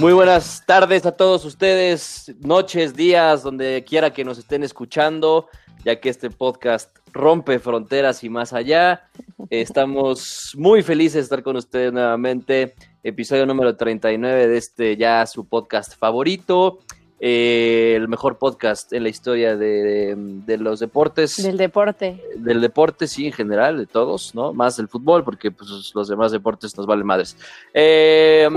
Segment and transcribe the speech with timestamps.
[0.00, 5.48] Muy buenas tardes a todos ustedes, noches, días, donde quiera que nos estén escuchando,
[5.84, 9.10] ya que este podcast rompe fronteras y más allá.
[9.50, 12.74] Estamos muy felices de estar con ustedes nuevamente.
[13.02, 16.78] Episodio número 39 de este ya su podcast favorito.
[17.22, 21.42] Eh, el mejor podcast en la historia de, de, los deportes.
[21.42, 22.18] Del deporte.
[22.34, 24.54] Del deporte, sí, en general, de todos, ¿no?
[24.54, 27.36] Más el fútbol, porque pues, los demás deportes nos valen madres.
[27.74, 28.48] Eh,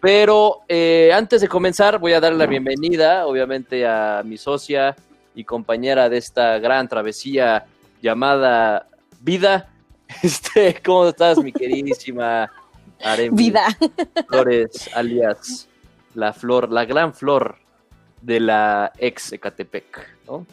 [0.00, 4.94] pero eh, antes de comenzar, voy a dar la bienvenida, obviamente, a mi socia
[5.34, 7.64] y compañera de esta gran travesía
[8.02, 8.86] llamada
[9.20, 9.68] Vida.
[10.22, 12.50] Este, ¿Cómo estás, mi queridísima
[13.00, 13.68] Aremi Vida.
[14.28, 15.68] Flores, alias
[16.14, 17.56] la flor, la gran flor
[18.22, 20.46] de la ex Ecatepec, ¿no?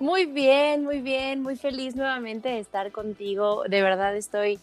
[0.00, 3.64] Muy bien, muy bien, muy feliz nuevamente de estar contigo.
[3.68, 4.60] De verdad estoy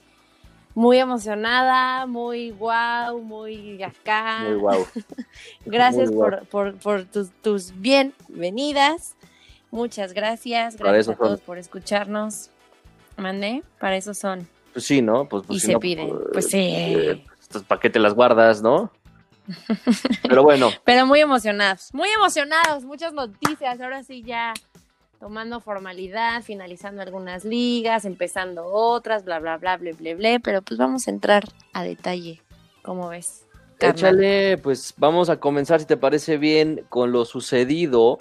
[0.75, 4.43] muy emocionada, muy guau, muy acá.
[4.47, 4.85] Muy guau.
[5.65, 9.15] gracias muy por, por, por, tus, tus bienvenidas.
[9.71, 10.77] Muchas gracias.
[10.77, 11.45] Gracias a todos son.
[11.45, 12.49] por escucharnos.
[13.17, 14.47] Mandé, para eso son.
[14.71, 15.27] Pues sí, ¿no?
[15.27, 16.09] Pues, pues y si se no, piden.
[16.09, 16.59] Pues, pues sí.
[16.61, 17.25] Eh,
[17.67, 18.91] ¿Para qué te las guardas, no?
[20.23, 20.69] Pero bueno.
[20.83, 23.79] Pero muy emocionados, muy emocionados, muchas noticias.
[23.79, 24.53] Ahora sí ya
[25.19, 30.39] tomando formalidad, finalizando algunas ligas, empezando otras, bla, bla, bla, bla, bla, bla.
[30.43, 31.43] Pero pues vamos a entrar
[31.73, 32.41] a detalle,
[32.81, 33.45] ¿cómo ves?
[33.77, 33.97] Carnal?
[33.97, 38.19] Échale, pues vamos a comenzar, si te parece bien, con lo sucedido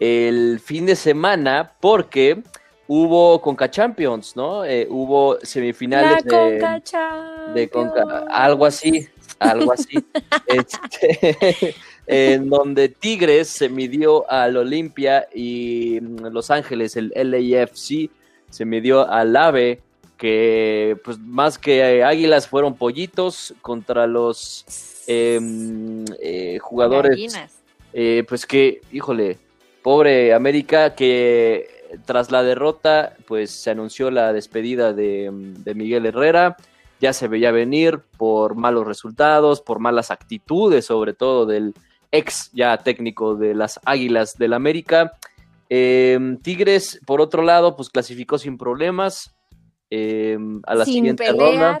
[0.00, 2.42] el fin de semana, porque
[2.88, 4.64] hubo Conca Champions, ¿no?
[4.64, 9.08] Eh, hubo semifinales La de, Conca de Conca, algo así,
[9.40, 9.98] algo así,
[10.46, 11.74] este,
[12.06, 18.10] en donde Tigres se midió al Olimpia y Los Ángeles, el LAFC,
[18.50, 19.80] se midió al AVE,
[20.16, 24.66] que pues más que águilas fueron pollitos contra los
[25.06, 25.40] eh,
[26.20, 27.34] eh, jugadores,
[27.92, 29.38] eh, pues que, híjole,
[29.82, 31.68] pobre América, que
[32.04, 36.56] tras la derrota, pues se anunció la despedida de, de Miguel Herrera
[37.00, 41.74] ya se veía venir por malos resultados, por malas actitudes, sobre todo del
[42.12, 45.12] ex ya técnico de las Águilas del América.
[45.68, 49.34] Eh, Tigres, por otro lado, pues clasificó sin problemas
[49.90, 51.80] eh, a la sin siguiente pelear,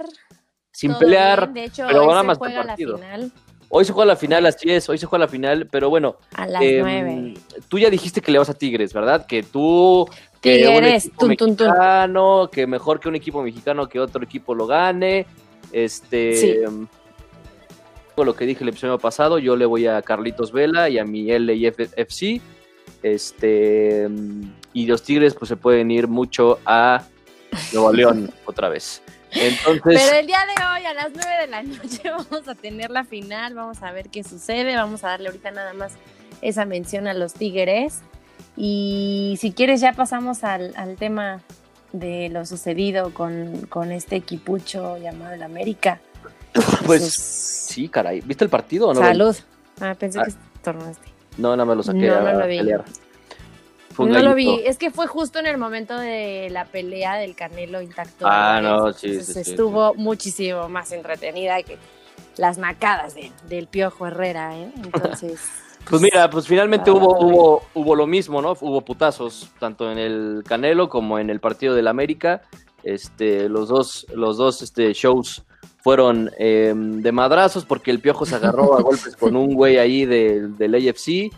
[0.72, 1.54] Sin pelear, bien.
[1.54, 2.92] de hecho, pero hoy ahora se más juega partido.
[2.92, 3.32] la final
[3.72, 6.16] Hoy se juega la final, así es, hoy se juega la final, pero bueno.
[6.34, 7.34] a las eh, nueve.
[7.68, 9.26] Tú ya dijiste que le vas a Tigres, ¿verdad?
[9.26, 10.08] Que tú
[10.40, 11.66] que un Tigres, equipo tun, tun, tun.
[11.68, 15.26] mexicano, que mejor que un equipo mexicano que otro equipo lo gane.
[15.72, 16.56] Este, Sí.
[18.16, 21.26] lo que dije el episodio pasado, yo le voy a Carlitos Vela y a mi
[21.26, 22.40] LAFC.
[23.02, 24.08] Este,
[24.74, 27.02] y los Tigres pues se pueden ir mucho a
[27.72, 29.02] Nuevo León otra vez.
[29.32, 32.90] Entonces, Pero el día de hoy, a las 9 de la noche, vamos a tener
[32.90, 35.94] la final, vamos a ver qué sucede, vamos a darle ahorita nada más
[36.42, 38.02] esa mención a los Tigres.
[38.62, 41.40] Y si quieres, ya pasamos al, al tema
[41.92, 45.98] de lo sucedido con, con este equipucho llamado el América.
[46.84, 48.20] pues Sus- sí, caray.
[48.20, 49.00] ¿Viste el partido o no?
[49.00, 49.34] Salud.
[49.80, 50.24] Ah, pensé Ah.
[50.26, 50.32] que
[50.62, 51.08] tornaste.
[51.38, 52.58] No, nada más lo saqué No, a no lo vi.
[52.58, 52.84] pelear.
[53.94, 57.14] Fue un No lo vi, es que fue justo en el momento de la pelea
[57.16, 58.26] del Canelo intacto.
[58.28, 61.78] Ah, no, Entonces, sí, sí, sí, Estuvo muchísimo más entretenida que
[62.36, 64.70] las nacadas de- del Piojo Herrera, ¿eh?
[64.84, 65.40] Entonces.
[65.88, 68.52] Pues mira, pues finalmente Ah, hubo, hubo, hubo lo mismo, ¿no?
[68.60, 72.42] Hubo putazos, tanto en el Canelo como en el partido del América.
[72.84, 75.42] Este, los dos, los dos este, shows
[75.82, 80.04] fueron eh, de madrazos porque el Piojo se agarró a golpes con un güey ahí
[80.04, 81.30] del, del AFC.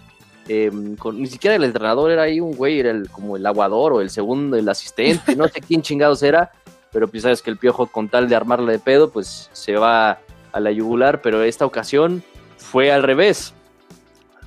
[0.48, 3.92] eh, con, ni siquiera el entrenador era ahí un güey, era el, como el aguador
[3.92, 6.50] o el segundo, el asistente, no sé quién chingados era,
[6.92, 10.18] pero pues sabes que el Piojo con tal de armarle de pedo, pues se va
[10.52, 12.22] a la yugular, pero esta ocasión
[12.58, 13.54] fue al revés.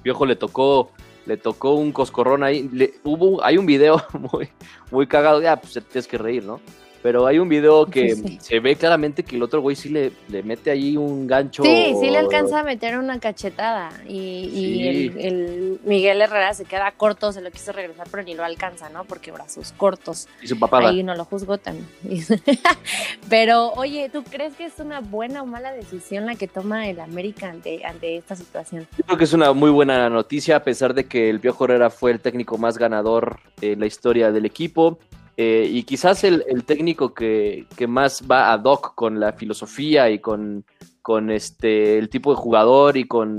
[0.06, 0.92] Piojo le tocó,
[1.26, 2.70] le tocó un coscorrón ahí.
[3.04, 4.00] Hubo, hay un video
[4.32, 4.50] muy,
[4.92, 6.62] muy cagado, ya, pues tienes que reír, ¿no?
[7.06, 8.38] Pero hay un video que Sí, sí.
[8.42, 11.62] se ve claramente que el otro güey sí le, le mete ahí un gancho.
[11.62, 13.92] Sí, sí le alcanza a meter una cachetada.
[14.07, 18.34] Y, y el, el Miguel Herrera se queda corto, se lo quiso regresar, pero ni
[18.34, 19.04] lo alcanza, ¿no?
[19.04, 20.28] Porque brazos cortos.
[20.42, 20.90] Y su papada.
[20.90, 21.86] Ahí no lo juzgo también.
[23.30, 27.00] Pero, oye, ¿tú crees que es una buena o mala decisión la que toma el
[27.00, 28.88] América ante, ante esta situación?
[28.98, 31.92] Yo creo que es una muy buena noticia, a pesar de que el Piojo Herrera
[31.92, 34.98] fue el técnico más ganador en la historia del equipo.
[35.38, 40.10] Eh, y quizás el, el técnico que, que más va ad hoc con la filosofía
[40.10, 40.66] y con,
[41.02, 43.38] con este el tipo de jugador y con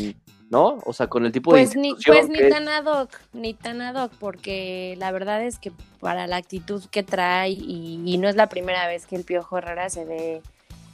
[0.51, 0.79] ¿no?
[0.85, 2.55] O sea, con el tipo Pues de ni, pues ni que es.
[2.55, 6.85] tan ad hoc, ni tan ad hoc, porque la verdad es que para la actitud
[6.91, 10.43] que trae, y, y no es la primera vez que el Piojo Herrera se ve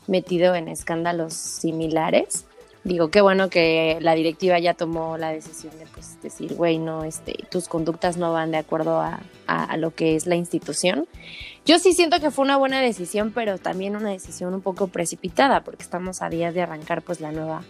[0.06, 2.46] metido en escándalos similares,
[2.84, 7.04] digo, qué bueno que la directiva ya tomó la decisión de pues decir, güey, no,
[7.04, 11.06] este, tus conductas no van de acuerdo a, a, lo que es la institución.
[11.64, 15.62] Yo sí siento que fue una buena decisión, pero también una decisión un poco precipitada,
[15.62, 17.62] porque estamos a días de arrancar pues la nueva,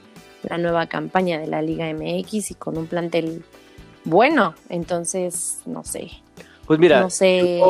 [0.42, 3.44] la nueva campaña de la Liga MX y con un plantel
[4.04, 6.10] bueno, entonces, no sé.
[6.66, 7.60] Pues mira, no sé.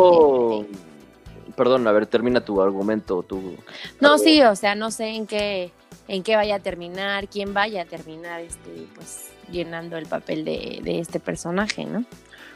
[1.56, 3.22] Perdón, a ver, termina tu argumento.
[3.22, 3.56] Tu...
[4.00, 5.70] No, sí, o sea, no sé en qué
[6.12, 10.82] en qué vaya a terminar, quién vaya a terminar este, pues, llenando el papel de,
[10.84, 12.04] este personaje, ¿no?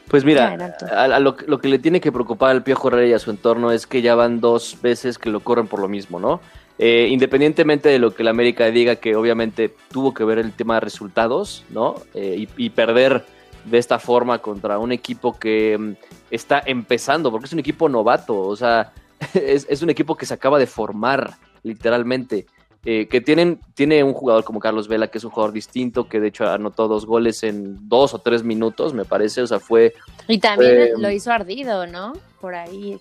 [0.08, 3.30] Pues mira, a, lo, que le tiene que preocupar al Piojo Herrera y a su
[3.30, 6.40] entorno es que ya van dos veces que lo corren por lo mismo, ¿no?
[6.78, 10.74] Eh, independientemente de lo que la América diga, que obviamente tuvo que ver el tema
[10.74, 11.94] de resultados, ¿no?
[12.12, 13.24] Eh, y, perder
[13.64, 15.92] de esta forma contra un equipo que mm,
[16.30, 18.92] está empezando, porque es un equipo novato, o sea,
[19.34, 22.46] es, es un equipo que se acaba de formar, literalmente.
[22.88, 26.20] Eh, que tienen, tiene un jugador como Carlos Vela, que es un jugador distinto, que
[26.20, 29.92] de hecho anotó dos goles en dos o tres minutos, me parece, o sea, fue...
[30.28, 32.12] Y también lo hizo ardido, ¿no?
[32.40, 33.00] Por ahí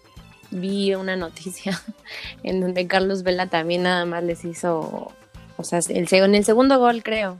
[0.49, 1.79] vi una noticia
[2.43, 5.11] en donde Carlos Vela también nada más les hizo,
[5.55, 7.37] o sea, el, en el segundo gol creo,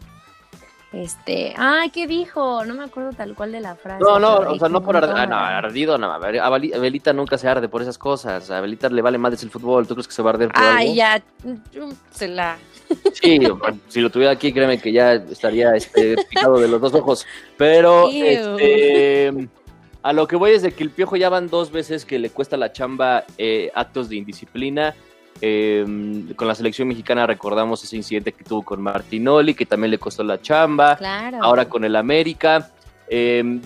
[0.95, 2.63] este, ay, ¿qué dijo?
[2.63, 4.01] No me acuerdo tal cual de la frase.
[4.01, 7.49] No, no, o sea, no por ardido, ah, no, ardido, no, a Belita nunca se
[7.49, 10.21] arde por esas cosas, a Belita le vale más el fútbol, ¿tú crees que se
[10.21, 11.21] va a arder por Ay, ya,
[12.11, 12.57] se la...
[13.13, 13.39] Sí,
[13.89, 17.27] si lo tuviera aquí, créeme que ya estaría este, picado de los dos ojos,
[17.57, 19.49] pero, este,
[20.01, 22.29] a lo que voy es de que el Piojo ya van dos veces que le
[22.29, 24.95] cuesta la chamba eh, actos de indisciplina,
[25.41, 29.97] Em, con la selección mexicana recordamos ese incidente que tuvo con Martinoli, que también le
[29.97, 30.97] costó la chamba.
[31.41, 32.71] Ahora con el América.
[33.07, 33.61] Em,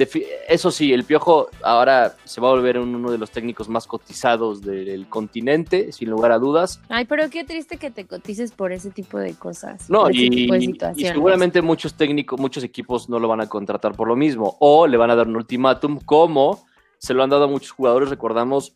[0.50, 4.62] eso sí, el Piojo ahora se va a volver uno de los técnicos más cotizados
[4.62, 6.81] del continente, sin lugar a dudas.
[6.89, 9.89] Ay, pero qué triste que te cotices por ese tipo de cosas.
[9.89, 10.50] No, y,
[10.95, 14.88] y, seguramente muchos técnicos, muchos equipos no lo van a contratar por lo mismo, o
[14.88, 16.65] le van a dar un ultimátum, como
[16.98, 18.10] se lo han dado a muchos jugadores.
[18.10, 18.75] Recordamos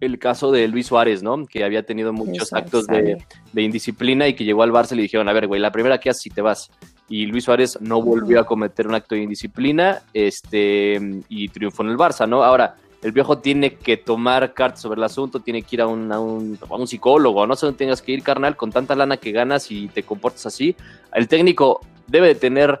[0.00, 1.46] el caso de Luis Suárez, ¿no?
[1.46, 3.18] Que había tenido muchos actos de,
[3.54, 6.10] indisciplina y que llegó al Barça y le dijeron, a ver, güey, la primera que
[6.10, 6.70] haces si te vas.
[7.08, 11.90] Y Luis Suárez no volvió a cometer un acto de indisciplina este, y triunfó en
[11.90, 12.44] el Barça, ¿no?
[12.44, 16.12] Ahora, el viejo tiene que tomar cartas sobre el asunto, tiene que ir a un,
[16.12, 19.16] a un, a un psicólogo, no sé dónde tengas que ir, carnal, con tanta lana
[19.16, 20.76] que ganas y te comportas así.
[21.14, 22.80] El técnico debe de tener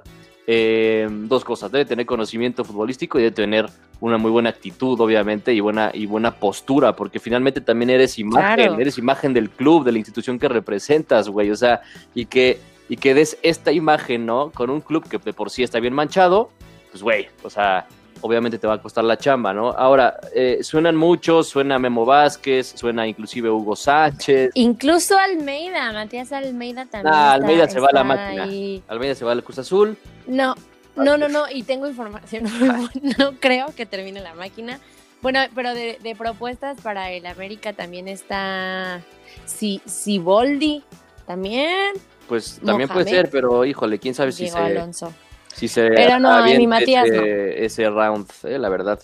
[0.52, 3.66] eh, dos cosas, debe tener conocimiento futbolístico y debe tener
[4.00, 8.80] una muy buena actitud, obviamente, y buena, y buena postura, porque finalmente también eres imagen,
[8.80, 11.82] eres imagen del club, de la institución que representas, güey, o sea,
[12.16, 12.58] y que,
[12.88, 14.50] y que des esta imagen, ¿no?
[14.50, 16.50] Con un club que de por sí está bien manchado,
[16.90, 17.86] pues, güey, o sea,
[18.20, 19.70] obviamente te va a costar la chamba, ¿no?
[19.70, 24.52] Ahora, eh, suenan muchos, suena Memo Vázquez, suena inclusive Hugo Sánchez.
[24.54, 27.14] Incluso Almeida, Matías Almeida también.
[27.14, 28.82] Ah, Almeida se va a la máquina.
[28.88, 29.96] Almeida se va al Cruz Azul.
[30.26, 30.54] No,
[30.96, 32.44] no, no, no, y tengo información,
[33.18, 34.78] no creo que termine la máquina.
[35.22, 39.02] Bueno, pero de, propuestas para el América también está
[39.44, 40.82] si, Siboldi,
[41.26, 41.92] también.
[42.26, 44.56] Pues también puede ser, pero híjole, quién sabe si se...
[44.56, 45.12] Alonso.
[45.54, 47.24] Si se pero no, mi Matías ese, no.
[47.24, 49.00] ese round, eh, la verdad.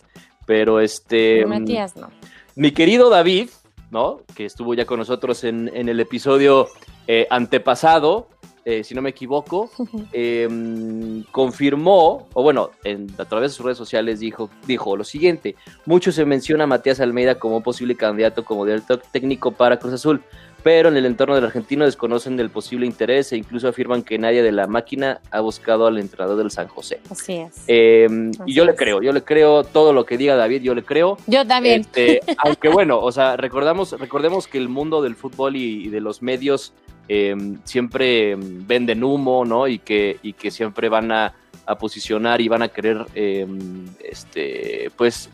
[0.47, 1.45] Pero este...
[1.45, 2.11] Mi Matías no.
[2.55, 3.51] Mi querido David,
[3.91, 4.21] ¿no?
[4.35, 6.69] Que estuvo ya con nosotros en, en el episodio
[7.07, 8.29] eh, antepasado,
[8.69, 9.71] eh, si no me equivoco,
[10.13, 12.71] em, confirmó, o bueno,
[13.17, 15.55] a través de sus redes sociales dijo, dijo lo siguiente,
[15.85, 20.21] mucho se menciona a Matías Almeida como posible candidato como director técnico para Cruz Azul,
[20.67, 24.43] pero en el entorno del argentino desconocen del posible interés e incluso afirman que nadie
[24.43, 26.99] de la máquina ha buscado al entrenador del San José.
[27.09, 27.63] Así es.
[27.69, 30.83] Em, y yo le creo, yo le creo todo lo que diga David, yo le
[30.83, 31.19] creo.
[31.29, 31.83] Yo también.
[31.83, 36.21] Este, aunque bueno, o sea, recordamos, recordemos que el mundo del fútbol y de los
[36.21, 36.73] medios
[37.09, 39.69] Em, siempre venden humo, ¿no?
[39.69, 41.35] Y que, y que siempre van a,
[41.81, 45.31] posicionar y van a querer, em, este, pues,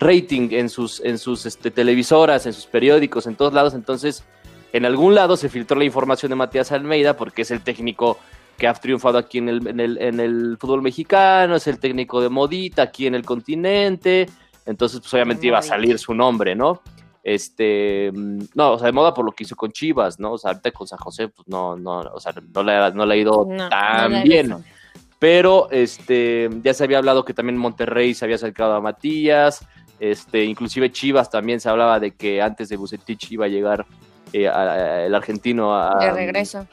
[0.00, 3.74] rating en sus, en sus este, televisoras, en sus periódicos, en todos lados.
[3.74, 4.24] Entonces,
[4.72, 8.18] en algún lado se filtró la información de Matías Almeida porque es el técnico
[8.56, 12.20] que ha triunfado aquí en el, en el, en el fútbol mexicano, es el técnico
[12.20, 14.28] de modita aquí en el continente.
[14.66, 16.82] Entonces, pues obviamente iba a salir su nombre, ¿no?
[17.22, 20.32] Este, no, o sea, de moda por lo que hizo con Chivas, ¿no?
[20.32, 23.14] O sea, ahorita con San José, pues no, no, o sea, no le, no le
[23.14, 24.54] ha ido tan bien.
[25.18, 29.66] Pero este, ya se había hablado que también Monterrey se había acercado a Matías,
[30.00, 33.84] este, inclusive Chivas también se hablaba de que antes de Bucetich iba a llegar
[34.32, 36.66] eh, el argentino a, de regreso.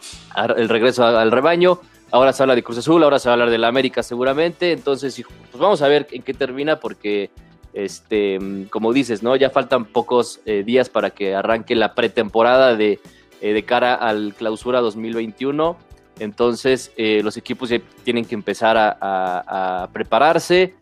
[0.58, 1.80] el regreso al rebaño.
[2.12, 4.72] Ahora se habla de Cruz Azul, ahora se va a hablar de la América seguramente.
[4.72, 5.22] Entonces,
[5.52, 7.30] pues vamos a ver en qué termina porque
[7.74, 9.36] este, como dices, ¿no?
[9.36, 13.00] Ya faltan pocos eh, días para que arranque la pretemporada de,
[13.42, 15.78] eh, de cara al clausura 2021.
[16.20, 20.74] Entonces, los equipos ya tienen que empezar a, prepararse.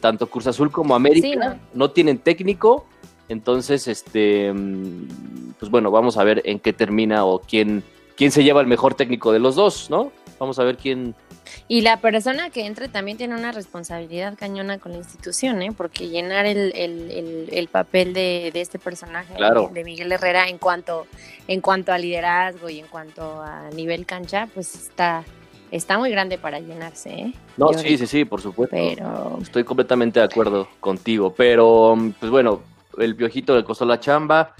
[0.00, 1.58] Tanto Cruz Azul como América Sí, ¿no?
[1.74, 1.90] ¿no?
[1.90, 2.86] tienen técnico.
[3.28, 7.82] Entonces, este, mm, pues bueno, vamos a ver en qué termina o quién,
[8.16, 10.12] quién se lleva el mejor técnico de los dos, ¿no?
[10.38, 11.14] Vamos a ver quién.
[11.68, 15.72] Y la persona que entre también tiene una responsabilidad cañona con la institución, ¿eh?
[15.76, 19.68] Porque llenar el, el- el- el papel de, de este personaje Claro.
[19.68, 21.06] de, de Miguel Herrera en cuanto,
[21.48, 25.22] en cuanto a liderazgo y en cuanto a nivel cancha, pues está,
[25.70, 27.32] está muy grande para llenarse, ¿eh?
[27.56, 28.74] No, Yo sí, sí, sí, por supuesto.
[28.76, 32.60] Pero Estoy completamente de acuerdo contigo, pero mm, pues bueno,
[32.98, 34.54] el piojito le costó la chamba.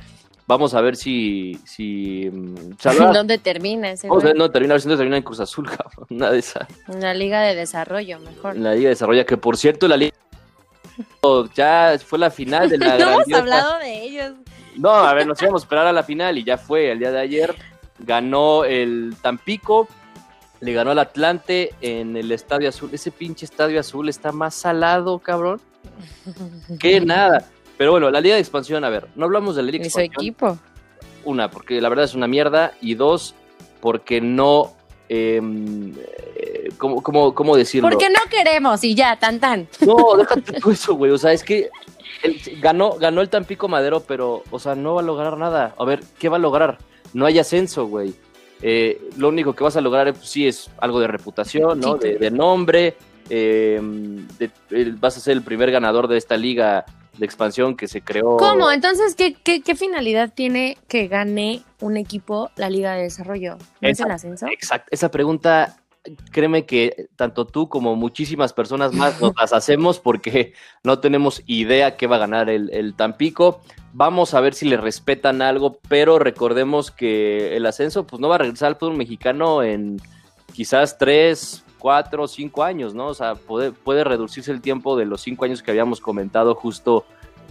[0.47, 1.59] Vamos a ver si.
[1.65, 2.55] si mm,
[3.15, 5.41] ¿dónde termina ese Vamos a ver, no, termina, a ver si no termina en Cruz
[5.41, 6.07] Azul, cabrón.
[6.11, 6.69] Una de esas.
[6.89, 8.57] En la liga de desarrollo, mejor.
[8.57, 10.15] La Liga de Desarrollo, que por cierto, la Liga.
[11.55, 14.33] Ya fue la final de la No hemos grandiosa- hablado de ellos.
[14.77, 17.11] No, a ver, nos íbamos a esperar a la final y ya fue el día
[17.11, 17.55] de ayer.
[18.01, 19.89] Ganó el Tampico,
[20.61, 22.91] le ganó al Atlante en el Estadio Azul.
[22.93, 25.61] Ese pinche Estadio Azul está más salado, cabrón.
[26.81, 27.47] Que nada.
[27.77, 30.15] Pero bueno, la Liga de Expansión, a ver, no hablamos de la Liga de Expansión.
[30.15, 30.59] equipo.
[31.25, 32.73] Una, porque la verdad es una mierda.
[32.81, 33.35] Y dos,
[33.81, 34.75] porque no.
[35.09, 35.41] eh,
[36.37, 37.89] eh, ¿cómo, cómo, cómo decirlo?
[37.89, 39.69] Porque no queremos y ya, tan tan.
[39.87, 41.11] No, déjate tú eso, güey.
[41.13, 41.71] O sea, es que
[42.23, 45.75] el- ganó, ganó el Tampico Madero, pero, o sea, no va a lograr nada.
[45.79, 46.79] A ver, ¿qué va a lograr?
[47.13, 48.15] No hay ascenso, güey.
[48.63, 51.97] Eh, lo único que vas a lograr, pues, sí, es algo de reputación, ¿no?
[51.97, 52.97] De, de nombre.
[53.31, 53.81] eh,
[54.39, 56.85] de- el- vas a ser el primer ganador de esta liga
[57.19, 58.37] de expansión que se creó.
[58.37, 58.71] ¿Cómo?
[58.71, 63.59] Entonces, ¿qué, qué, qué finalidad tiene que gane un equipo la Liga de Desarrollo?
[63.81, 64.47] ¿No es el ascenso?
[64.49, 64.89] Exacto.
[64.91, 65.77] Esa pregunta,
[66.31, 70.53] créeme que tanto tú como muchísimas personas más nos las hacemos porque
[70.83, 73.61] no tenemos idea qué va a ganar el, el Tampico.
[73.93, 78.35] Vamos a ver si le respetan algo, pero recordemos que el ascenso pues no va
[78.35, 80.01] a regresar al fútbol mexicano en
[80.53, 83.09] quizás tres, cuatro, cinco años, ¿no?
[83.09, 87.05] O sea, puede, puede reducirse el tiempo de los cinco años que habíamos comentado justo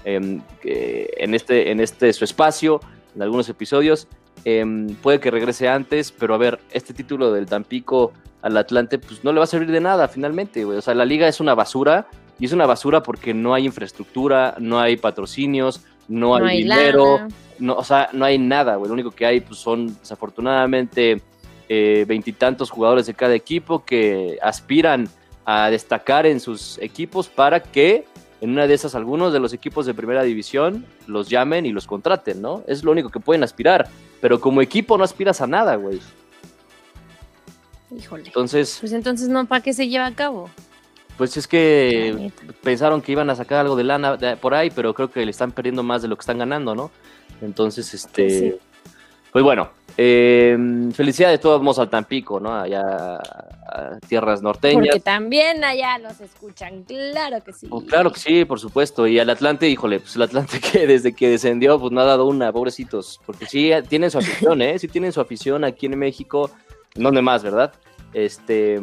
[0.05, 2.81] em, en, este, en este su espacio,
[3.15, 4.07] en algunos episodios.
[4.43, 8.11] Em, puede que regrese antes, pero a ver, este título del Tampico
[8.41, 10.79] al Atlante, pues no le va a servir de nada finalmente, güey.
[10.79, 12.07] O sea, la liga es una basura
[12.39, 17.27] y es una basura porque no hay infraestructura, no hay patrocinios, no hay, dinero, lana.
[17.59, 18.87] no, o sea, no hay nada, güey.
[18.87, 21.21] Lo único que hay, pues, son desafortunadamente
[21.69, 25.07] eh, veintitantos jugadores de cada equipo que aspiran
[25.45, 28.05] a destacar en sus equipos para que
[28.41, 31.87] en una de esas algunos de los equipos de primera división los llamen y los
[31.87, 32.63] contraten, ¿no?
[32.67, 33.87] Es lo único que pueden aspirar,
[34.21, 35.99] pero como equipo no aspiras a nada, güey.
[37.97, 38.23] Híjole.
[38.25, 39.45] Entonces, Pues entonces, ¿no?
[39.45, 40.49] ¿Para qué se lleva a cabo?
[41.15, 42.31] pues es que
[42.63, 45.29] pensaron que iban a sacar algo de lana de- por ahí, pero creo que le
[45.29, 46.89] están perdiendo más de lo que están ganando, ¿no?
[47.39, 48.55] Entonces, este, Pues sí.
[49.31, 50.57] pues bueno, eh,
[50.93, 52.53] felicidades de todos modos al Tampico, ¿no?
[52.53, 54.87] Allá a tierras norteñas.
[54.87, 57.67] Porque también allá los escuchan, claro que sí.
[57.67, 59.07] Pues claro que sí, por supuesto.
[59.07, 62.25] Y al Atlante, híjole, pues el Atlante que desde que descendió, pues no ha dado
[62.25, 63.19] una, pobrecitos.
[63.25, 64.79] Porque sí tienen su afición, ¿eh?
[64.79, 66.49] Sí tienen su afición aquí en México.
[66.95, 67.73] ¿Dónde más, verdad?
[68.13, 68.79] Este,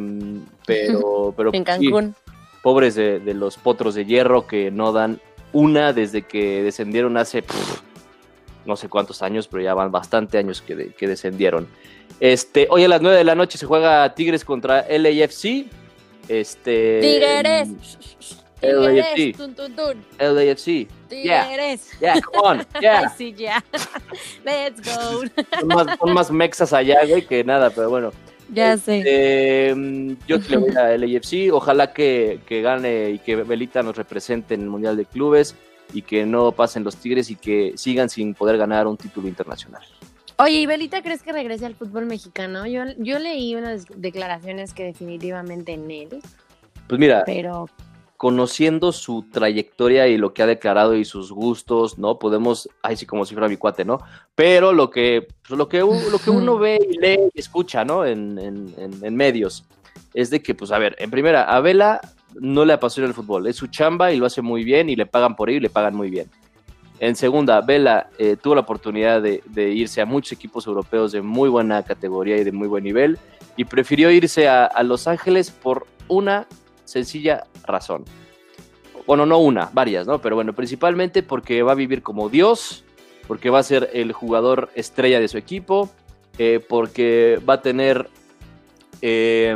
[0.65, 2.15] pero, pero En pues, sí, Cancún.
[2.61, 5.19] pobres de, de los potros de hierro que no dan
[5.53, 7.81] una desde que descendieron hace pff,
[8.65, 11.67] no sé cuántos años, pero ya van bastante años que, de- que descendieron.
[12.19, 15.65] Este, hoy a las 9 de la noche se juega Tigres contra LAFC.
[16.27, 17.69] Este, Tigres.
[18.61, 19.15] LAFC.
[19.15, 19.37] Tigres.
[19.37, 20.05] Tun, tun, tun.
[20.19, 20.87] LAFC.
[21.09, 21.47] Yeah.
[21.47, 21.89] Tigres.
[21.99, 22.59] Yeah, come on.
[22.75, 23.09] Ay, Yeah.
[23.17, 23.63] sí, ya.
[24.45, 25.23] Let's go.
[25.59, 28.11] Son más, son más mexas allá, güey, que nada, pero bueno.
[28.53, 29.01] Ya sé.
[29.05, 31.51] Eh, yo le voy a LAFC.
[31.53, 35.55] Ojalá que, que gane y que Belita nos represente en el Mundial de Clubes
[35.93, 39.83] y que no pasen los Tigres y que sigan sin poder ganar un título internacional.
[40.37, 42.65] Oye, ¿y Belita crees que regrese al fútbol mexicano?
[42.65, 46.09] Yo, yo leí unas declaraciones que definitivamente en él,
[46.87, 47.67] Pues mira, pero
[48.17, 52.19] conociendo su trayectoria y lo que ha declarado y sus gustos, ¿no?
[52.19, 53.99] Podemos, ay, sí, como si fuera mi cuate, ¿no?
[54.35, 58.05] Pero lo que, pues, lo que, lo que uno ve y lee y escucha, ¿no?
[58.05, 59.65] En, en- en- en medios,
[60.13, 61.99] es de que, pues, a ver, en primera, a Vela
[62.39, 65.05] no le apasiona el fútbol, es su chamba y lo hace muy bien y le
[65.05, 66.29] pagan por ello y le pagan muy bien.
[66.99, 71.49] En segunda, Vela eh, tuvo la oportunidad de, irse a muchos equipos europeos de muy
[71.49, 73.17] buena categoría y de muy buen nivel
[73.57, 76.47] y prefirió irse a, a Los Ángeles por una
[76.85, 78.05] sencilla razón.
[79.07, 80.21] Bueno, no una, varias, ¿no?
[80.21, 82.83] Pero bueno, principalmente porque va a vivir como Dios,
[83.27, 85.89] porque va a ser el jugador estrella de su equipo,
[86.37, 88.09] eh, porque va a tener
[89.01, 89.55] eh,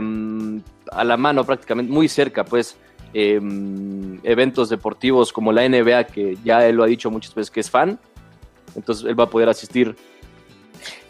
[0.92, 2.78] a la mano prácticamente muy cerca, pues,
[3.14, 3.40] eh,
[4.24, 7.70] eventos deportivos como la NBA, que ya él lo ha dicho muchas veces que es
[7.70, 8.00] fan.
[8.76, 9.96] Entonces él va a poder asistir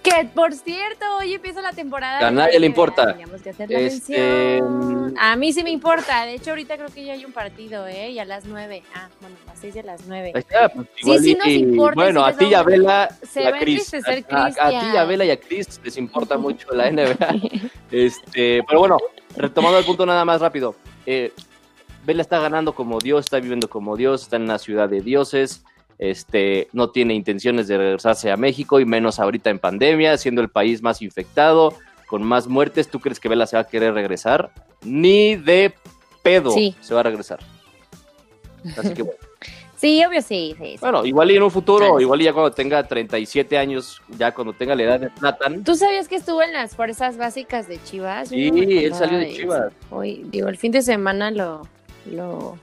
[0.05, 2.27] Que por cierto, hoy empieza la temporada.
[2.27, 3.17] A nadie le importa.
[3.43, 4.62] Que hacer la Este.
[5.19, 6.25] A mí sí me importa.
[6.25, 8.12] De hecho, ahorita creo que ya hay un partido, ¿eh?
[8.12, 8.83] Y a las nueve.
[8.93, 10.31] Ah, bueno, a las seis y a las nueve.
[10.35, 13.45] Ahí está, pues, sí y- nos importa, bueno, sí a ti y a Vela se
[13.45, 13.93] a a Chris.
[13.93, 15.03] A, a- a ti y a.
[15.05, 17.15] Vela y a Chris les importa mucho la NBA.
[17.91, 18.97] Este, pero bueno,
[19.35, 20.75] retomando el punto nada más rápido.
[21.05, 21.31] Eh,
[22.05, 25.63] Vela está ganando como Dios, está viviendo como Dios, está en una ciudad de dioses.
[25.97, 30.49] Este, no tiene intenciones de regresarse a México y menos ahorita en pandemia, siendo el
[30.49, 31.73] país más infectado,
[32.07, 32.87] con más muertes.
[32.89, 34.51] ¿Tú crees que Vela se va a querer regresar?
[34.83, 35.73] Ni de
[36.21, 36.75] pedo Sí.
[36.81, 37.39] se va a regresar.
[38.77, 39.19] Así que bueno.
[39.77, 40.71] Sí, obvio, sí, sí.
[40.71, 40.77] sí.
[40.79, 44.53] Bueno, igual y en un futuro, igual y ya cuando tenga 37 años, ya cuando
[44.53, 45.63] tenga la edad de Platan.
[45.65, 48.29] ¿Tú sabías que estuvo en las fuerzas básicas de Chivas?
[48.29, 49.33] Sí, no él salió de.
[49.33, 49.73] Chivas.
[49.91, 51.67] Hoy, digo, el fin de semana lo,
[52.09, 52.57] lo,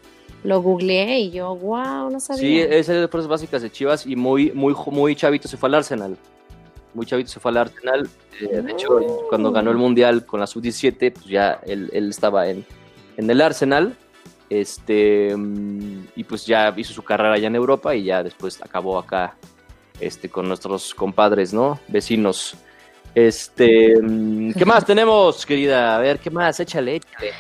[0.45, 2.41] lo googleé y yo, wow, no sabía.
[2.41, 5.77] Sí, es de fuerzas básicas de Chivas y muy, muy, muy chavito se fue al
[5.77, 6.17] Arsenal.
[6.95, 8.09] Muy chavito se fue al Arsenal.
[8.41, 9.27] Eh, de hecho, Oh.
[9.29, 12.65] cuando ganó el Mundial con la Sub-17, pues ya él, él estaba en,
[13.17, 13.97] en el Arsenal.
[14.51, 18.99] Este, mm, y pues ya hizo su carrera allá en Europa y ya después acabó
[18.99, 19.37] acá
[20.01, 21.79] este, con nuestros compadres, ¿no?
[21.89, 22.55] Vecinos.
[23.15, 25.97] Este, mm, ¿qué más tenemos, querida?
[25.97, 26.59] A ver, ¿qué más?
[26.61, 27.33] Échale, échale.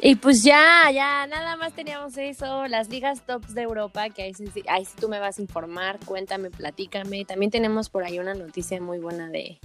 [0.00, 4.34] Y pues ya, ya, nada más teníamos eso, las ligas tops de Europa, que ahí
[4.34, 7.24] sí, sí- ahí sí tú me vas a informar, cuéntame, platícame.
[7.24, 9.58] También tenemos por ahí una noticia muy buena de,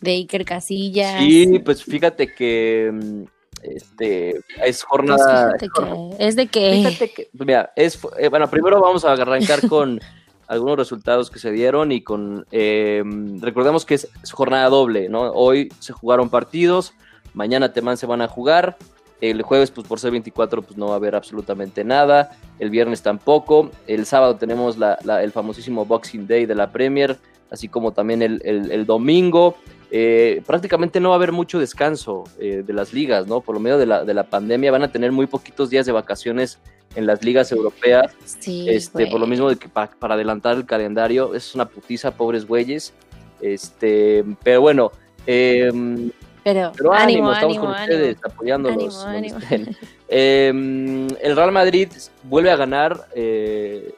[0.00, 1.14] de Iker Casillas.
[1.16, 3.22] Sí, pues fíjate que mm,
[3.62, 5.52] este es Pues jornada.
[5.52, 9.12] fíjate que es de que Fíjate que, pues mira, es eh, bueno, primero vamos a
[9.12, 10.00] arrancar con
[10.48, 13.02] algunos resultados que se dieron y con eh,
[13.40, 15.30] recordemos que es, jornada doble, ¿no?
[15.32, 16.94] Hoy se jugaron partidos,
[17.34, 18.76] mañana Temán se van a jugar.
[19.20, 22.30] El jueves, pues por ser 24, pues no va a haber absolutamente nada.
[22.60, 23.70] El viernes tampoco.
[23.88, 27.18] El sábado tenemos la- la- el famosísimo Boxing Day de la Premier,
[27.50, 29.56] así como también el- el domingo.
[29.90, 33.40] Eh, prácticamente no va a haber mucho descanso eh, de las ligas, ¿no?
[33.40, 35.92] Por lo medio de la, de la pandemia van a tener muy poquitos días de
[35.92, 36.58] vacaciones
[36.94, 40.66] en las ligas europeas, sí, este, por lo mismo de que pa- para adelantar el
[40.66, 42.92] calendario es una putiza, pobres güeyes.
[43.40, 44.90] Este, pero bueno,
[45.26, 45.70] eh,
[46.44, 49.04] Pero, pero ánimo, ánimo, estamos ánimo, con ustedes, apoyándolos.
[49.04, 49.70] Ánimo, donde ánimo.
[50.08, 50.48] Eh,
[51.22, 51.88] el Real Madrid
[52.24, 53.94] vuelve a ganar eh,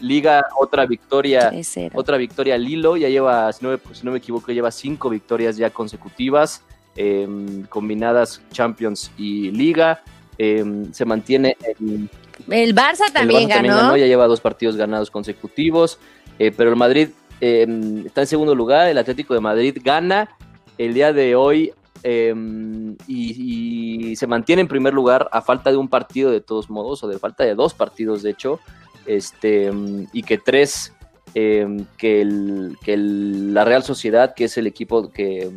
[0.00, 1.90] Liga, otra victoria, 3-0.
[1.94, 5.10] otra victoria al hilo, ya lleva, si no, me- si no me equivoco, lleva cinco
[5.10, 6.62] victorias ya consecutivas,
[6.96, 7.28] eh,
[7.68, 10.02] combinadas Champions y Liga.
[10.38, 12.08] Eh, se mantiene en
[12.48, 13.96] El Barça el también Barça ganó.
[13.96, 15.98] ya lleva dos partidos ganados consecutivos,
[16.38, 17.10] eh, pero el Madrid
[17.42, 17.66] eh,
[18.06, 20.30] está en segundo lugar, el Atlético de Madrid gana
[20.78, 22.34] el día de hoy eh,
[23.06, 27.02] y, y se mantiene en primer lugar a falta de un partido de todos modos,
[27.04, 28.60] o de falta de dos partidos de hecho,
[29.06, 29.70] este,
[30.12, 30.92] y que tres,
[31.34, 35.50] eh, que, el, que la Real Sociedad, que es el equipo que,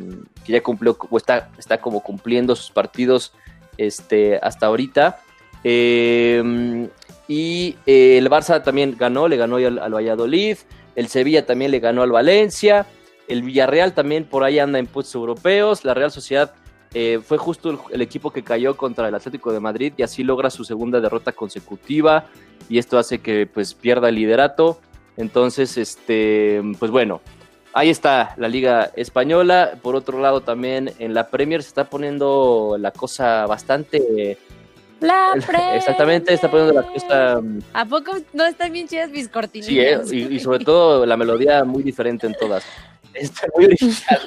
[0.44, 3.32] que ya cumplió, o está, está como cumpliendo sus partidos
[3.76, 5.20] este, hasta ahorita.
[5.64, 6.88] Eh,
[7.26, 10.58] y eh, el Barça también ganó, le ganó al, al Valladolid.
[10.94, 12.86] El Sevilla también le ganó al Valencia.
[13.26, 15.84] El Villarreal también por ahí anda en puestos europeos.
[15.84, 16.54] La Real Sociedad
[16.94, 20.22] eh, fue justo el, el equipo que cayó contra el Atlético de Madrid y así
[20.22, 22.26] logra su segunda derrota consecutiva.
[22.68, 24.80] Y esto hace que pues pierda el liderato.
[25.16, 27.20] Entonces, este, pues bueno,
[27.72, 29.72] ahí está la Liga Española.
[29.82, 34.38] Por otro lado, también en la Premier se está poniendo la cosa bastante.
[35.00, 35.32] La
[35.74, 37.40] Exactamente, está poniendo la cosa.
[37.72, 40.08] ¿A poco no están bien chidas mis cortinillas?
[40.08, 42.64] Sí, eh, y, y sobre todo la melodía muy diferente en todas.
[43.14, 44.20] Está muy original.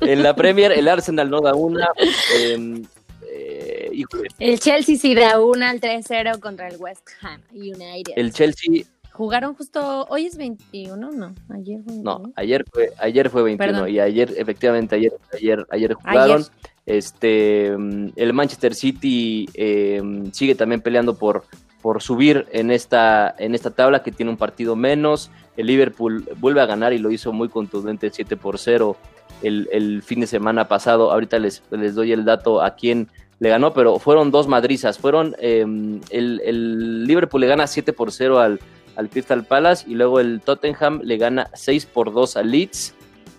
[0.00, 1.88] En la Premier, el Arsenal no da una.
[2.36, 2.82] eh,
[3.30, 8.12] eh, híjole, El Chelsea sí da una al 3-0 contra el West Ham United.
[8.16, 12.32] el Chelsea, Jugaron justo, hoy es 21, no, ayer fue no, 21.
[12.36, 13.90] ayer fue, ayer fue 21 Perdón.
[13.92, 16.36] y ayer, efectivamente, ayer, ayer, ayer jugaron.
[16.36, 16.46] Ayer.
[16.86, 20.00] Este, mm, el Manchester City eh,
[20.32, 21.44] sigue también peleando por,
[21.88, 25.30] por subir en esta, en esta tabla que tiene un partido menos.
[25.56, 28.94] El Liverpool vuelve a ganar y lo hizo muy contundente 7 por 0
[29.42, 31.10] el, el fin de semana pasado.
[31.10, 34.98] Ahorita les, les doy el dato a quién le ganó, pero fueron dos madrizas.
[34.98, 35.64] Fueron eh,
[36.10, 38.60] el, el Liverpool le gana 7 por 0 al,
[38.94, 42.94] al Crystal Palace y luego el Tottenham le gana 6 por 2 al Leeds.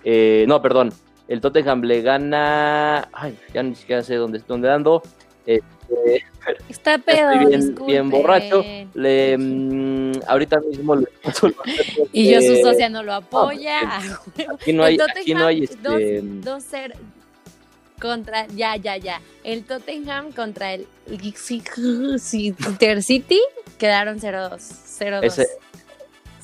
[0.05, 0.91] Eh, no, perdón,
[1.27, 3.09] el Tottenham le gana.
[3.13, 5.03] Ay, ya ni siquiera sé dónde, dónde ando.
[5.89, 6.25] Este,
[6.69, 8.63] Está pedo, estoy bien, bien borracho.
[8.93, 11.07] Le, mm, ahorita mismo le
[12.11, 13.79] Y yo, su Eh, socia, no lo apoya.
[13.81, 14.15] a huevo.
[14.59, 16.21] Aquí no hay, El aquí no hay Tottenham, este.
[16.21, 16.93] dos- 2-0
[18.01, 19.21] contra, ya, ya, ya.
[19.43, 23.39] El Tottenham contra el Inter City
[23.77, 24.61] quedaron 0-2.
[24.99, 25.23] 0-2.
[25.23, 25.47] Ese-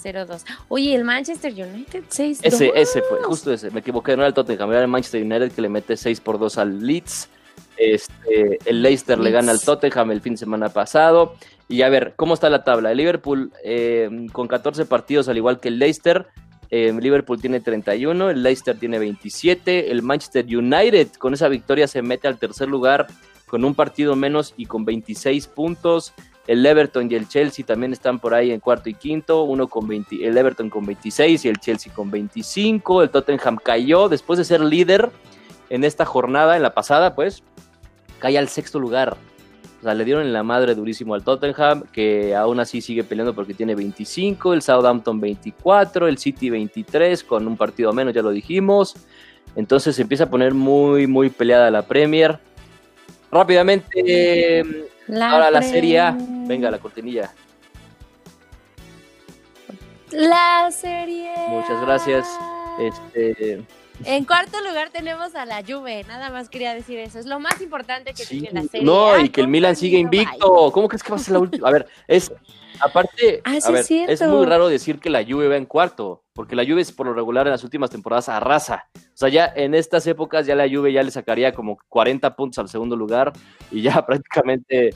[0.04, 0.44] 0-2.
[0.68, 2.40] Oye, el Manchester United 6-2.
[2.44, 3.72] Ese, ese fue, justo ese.
[3.72, 6.38] Me equivoqué, no era el Tottenham, era el Manchester United que le mete 6 por
[6.38, 7.30] 2 al Leeds.
[7.78, 11.36] Este, el Leicester le gana al Tottenham el fin de semana pasado.
[11.68, 12.92] Y a ver, ¿cómo está la tabla?
[12.92, 16.28] El Liverpool eh, con 14 partidos, al igual que el Leicester.
[16.70, 22.02] Eh, Liverpool tiene 31, el Leicester tiene 27, el Manchester United con esa victoria se
[22.02, 23.06] mete al tercer lugar
[23.46, 26.14] con un partido menos y con 26 puntos.
[26.48, 29.88] El Everton y el Chelsea también están por ahí en cuarto y quinto, uno con
[29.88, 33.04] 20, el Everton con 26 y el Chelsea con 25.
[33.04, 35.12] El Tottenham cayó después de ser líder
[35.70, 37.44] en esta jornada, en la pasada, pues,
[38.20, 39.18] cae al sexto lugar.
[39.80, 43.36] O sea, le dieron en la madre durísimo al Tottenham, que aún así sigue peleando
[43.36, 48.32] porque tiene 25, el Southampton 24, el City 23, con un partido menos, ya lo
[48.32, 48.96] dijimos.
[49.56, 52.40] Entonces se empieza a poner muy, muy peleada la Premier.
[53.32, 54.64] Rápidamente,
[55.22, 56.18] ahora la Serie A.
[56.20, 57.32] Venga, la cortinilla.
[60.12, 62.28] La Serie Muchas gracias.
[62.80, 63.64] Este,
[64.04, 67.18] en cuarto lugar tenemos a la Juve, nada más quería decir eso.
[67.20, 68.86] Es lo más importante que sí, tiene la serie.
[68.86, 70.72] No, y que el Milan sigue invicto.
[70.72, 71.70] ¿Cómo crees que va a ser la última?
[71.70, 72.32] A ver, es
[72.82, 76.24] aparte, Ah, sí a ver, es muy raro decir que la Juve va en cuarto,
[76.34, 78.86] porque la Juve es por lo regular en las últimas temporadas arrasa.
[78.96, 82.60] O sea, ya en estas épocas ya la Juve ya le sacaría como 40 puntos
[82.60, 83.32] al segundo lugar
[83.72, 84.94] y ya prácticamente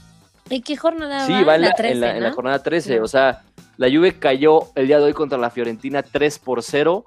[0.49, 1.43] ¿Y qué jornada Sí, va?
[1.43, 2.97] va en la, 13, en la- en jornada 13.
[2.97, 3.03] No.
[3.03, 3.43] O sea,
[3.77, 7.05] la Juve cayó el día de hoy contra la Fiorentina 3 por 0.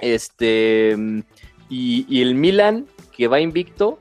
[0.00, 0.96] Este,
[1.68, 3.98] y, el Milan, que va invicto,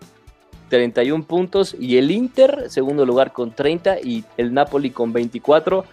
[0.70, 1.76] 31 puntos.
[1.80, 4.00] Y el Inter, segundo lugar con 30.
[4.02, 5.86] Y el Napoli con 24.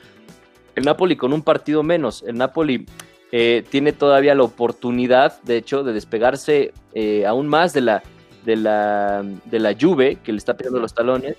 [0.75, 2.25] El Napoli con un partido menos.
[2.27, 2.87] El Napoli
[3.31, 8.03] eh, tiene todavía la oportunidad, de hecho, de despegarse eh, aún más de la,
[8.45, 11.37] de, la, de la Juve, que le está pegando los talones.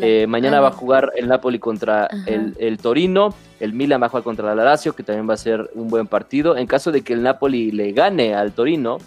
[0.00, 0.60] Eh, mañana Ah.
[0.62, 4.50] va a jugar el Napoli contra el, el Torino, el Milan va a jugar contra
[4.52, 6.56] el Lazio, que también va a ser un buen partido.
[6.56, 8.98] En caso de que el Napoli le gane al Torino,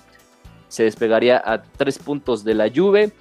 [0.67, 3.12] se despegaría a tres puntos de la Juve.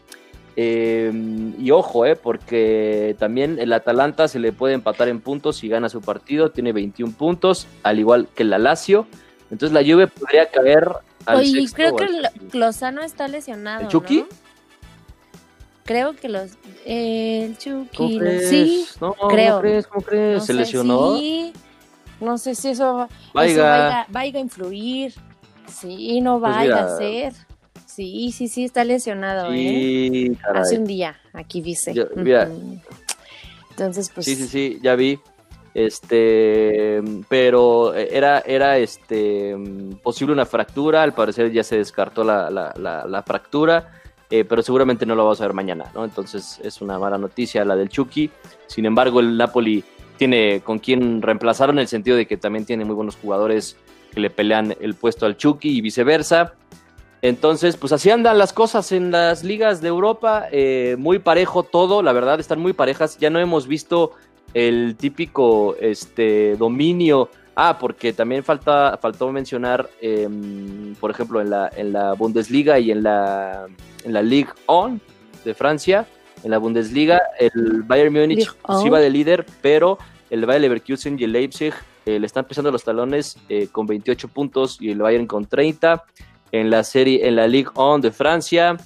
[0.59, 1.13] Eh,
[1.59, 5.89] y ojo, eh, porque también el Atalanta se le puede empatar en puntos si gana
[5.91, 9.07] su partido, tiene 21 puntos, al igual que la Lazio.
[9.51, 10.89] Entonces la Juve podría caer
[11.27, 12.59] al Oye, sexto creo que.
[12.59, 13.83] Lozano está lesionado.
[13.83, 14.21] ¿El Chucky?
[14.21, 14.46] ¿no?
[15.87, 16.51] Creo que los.
[16.85, 18.15] El ¿Cómo Chucky.
[18.15, 18.49] lo- crees?
[18.51, 19.51] Sí, No, creo.
[19.53, 19.87] ¿cómo crees?
[19.87, 20.35] ¿Cómo crees?
[20.35, 21.17] no ¿Se sé, lesionó?
[21.17, 21.53] sí.
[22.21, 23.63] No sé si eso, eso Vaya.
[23.63, 25.15] vaya, vaya a influir.
[25.69, 26.85] Sí, no Pues vaya mira.
[26.95, 27.33] a ser.
[27.87, 29.57] Sí, sí, sí, está lesionado, ¿eh?
[29.57, 30.63] Sí, caray.
[30.63, 31.95] Hace un día, aquí dice.
[31.95, 32.49] Yo- mira.
[33.71, 34.25] Entonces, pues.
[34.27, 35.19] Sí, sí, sí, ya vi.
[35.75, 39.55] Este, pero era, era este
[40.03, 41.03] posible una fractura.
[41.03, 43.93] Al parecer ya se descartó la, la- la- la fractura,
[44.31, 46.05] eh, pero seguramente no lo vamos a ver mañana, ¿no?
[46.05, 48.31] Entonces es una mala noticia la del Chucky.
[48.67, 49.85] Sin embargo, el Napoli
[50.17, 53.77] tiene con quien reemplazar en el sentido de que también tiene muy buenos jugadores
[54.13, 56.55] que le pelean el puesto al Chucky y viceversa.
[57.23, 62.03] Entonces, pues así andan las cosas en las ligas de Europa, eh, muy parejo todo,
[62.03, 63.19] la verdad, están muy parejas.
[63.19, 64.13] Ya no hemos visto
[64.55, 67.31] el típico este, dominio.
[67.57, 72.91] Ah, porque también falta, faltó mencionar, em, por ejemplo, en la, en la Bundesliga y
[72.91, 73.67] en la,
[74.05, 75.01] en la Ligue 1
[75.43, 76.07] de Francia,
[76.45, 78.87] en la Bundesliga, el Bayern Múnich Ligue pues, 1.
[78.87, 79.97] iba de líder, pero
[80.29, 81.73] el Bayer Leverkusen y el Leipzig
[82.05, 86.05] eh, le están pisando los talones eh, con 28 puntos y el Bayern con 30.
[86.53, 88.77] En la serie, en la Ligue 1 de Francia,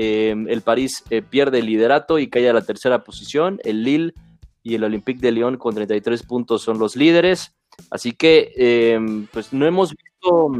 [0.00, 3.58] eh, el París eh, pierde el liderato y cae a la tercera posición.
[3.64, 4.14] El Lille
[4.62, 7.56] y el Olympique de Lyon con 33 puntos son los líderes.
[7.90, 8.98] Así que, eh,
[9.32, 10.52] pues no hemos visto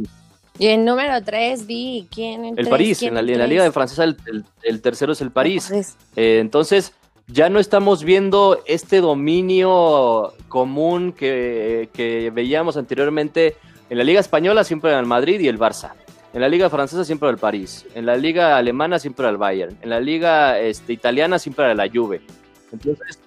[0.58, 2.68] Y en número 3 vi quién el tres?
[2.68, 2.98] París.
[2.98, 3.50] ¿Quién En la, en?
[3.50, 5.70] Liga de Francesa, el, el- el tercero es el París.
[6.16, 6.92] Eh, entonces,
[7.26, 13.56] ya no estamos viendo este dominio común que, que veíamos anteriormente.
[13.90, 15.92] En la Liga Española siempre era el Madrid y el Barça.
[16.34, 17.86] En la Liga Francesa siempre era el París.
[17.94, 19.76] En la Liga Alemana siempre era el Bayern.
[19.82, 22.20] En la Liga este, Italiana siempre era la Juve.
[22.72, 23.18] Entonces,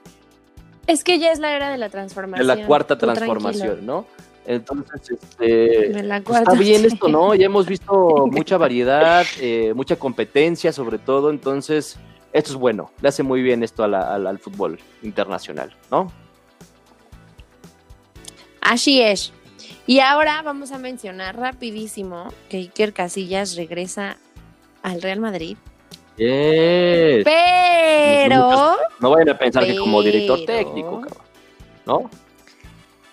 [0.88, 2.48] Es que ya es la era de la de transformación.
[2.48, 4.06] la cuarta transformación, ¿no?
[4.46, 5.46] Entonces, este.
[5.46, 7.36] De pues está bien esto, ¿no?
[7.36, 11.98] Ya hemos visto mucha variedad, eh, mucha competencia sobre todo, entonces
[12.34, 16.12] esto es bueno, le hace muy bien esto a la- al- al fútbol internacional, ¿no?
[18.62, 19.34] Así es.
[19.88, 24.18] Y ahora vamos a mencionar rapidísimo que Iker Casillas regresa
[24.84, 25.58] al Real Madrid.
[26.22, 27.24] Yes.
[27.26, 31.24] Pero, No vayan a pensar que como director técnico, cabrón,
[31.86, 32.10] ¿no?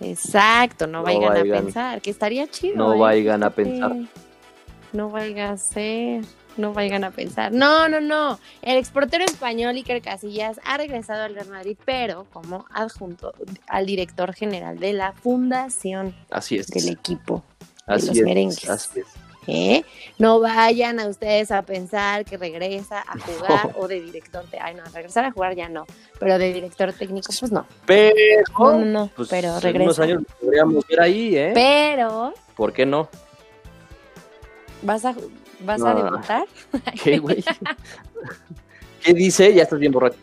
[0.01, 1.51] exacto, no, No vayan, vayan.
[1.51, 2.77] a pensar, que estaría chido.
[2.77, 2.99] No ¿eh?
[2.99, 3.97] vayan a pensar.
[4.93, 6.23] No vaya a ser.
[6.59, 7.51] no vayan a pensar.
[7.53, 8.39] No, no, no.
[8.63, 13.33] El exportero español Iker Casillas ha regresado al Real Madrid, pero como adjunto
[13.69, 16.67] al director general de la fundación Así es.
[16.69, 17.43] del equipo
[17.87, 18.69] así los es, merengues.
[18.69, 19.07] así es.
[19.49, 19.85] ¿Eh?
[20.19, 24.45] No vayan a ustedes a pensar que regresa a jugar o de director.
[24.51, 25.87] te- Ay, no, regresar a jugar ya no.
[26.21, 27.67] Pero de director técnico, pues no.
[27.87, 28.15] Pero,
[28.59, 29.11] No, no, no.
[29.17, 30.03] pues, pero en unos regresa.
[30.05, 31.51] años podríamos ver ahí, ¿eh?
[31.55, 33.09] Pero, ¿Por qué no?
[34.83, 35.15] ¿vas a,
[35.61, 36.45] vas a debutar?
[37.03, 37.43] ¿Qué, güey?
[39.03, 39.53] ¿Qué dice?
[39.55, 40.17] Ya estás bien borracho.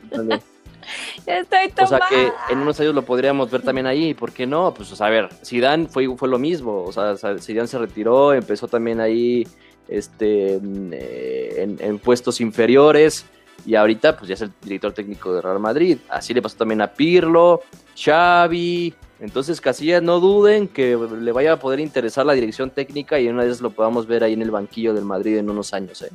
[1.26, 2.08] Estoy O sea tomada.
[2.10, 4.74] que en unos años lo podríamos ver también ahí, ¿por qué no?
[4.74, 8.34] Pues o sea, a ver, Zidane fue, fue lo mismo, o sea, Zidane se retiró,
[8.34, 9.48] empezó también ahí
[9.88, 10.60] este,
[10.92, 13.26] eh, en, en puestos inferiores
[13.66, 15.98] y ahorita pues ya es el director técnico de Real Madrid.
[16.10, 17.62] Así le pasó también a Pirlo,
[17.98, 23.28] Xavi, entonces Casillas no duden que le vaya a poder interesar la dirección técnica y
[23.28, 26.12] una vez lo podamos ver ahí en el banquillo del Madrid en unos años, ¿eh?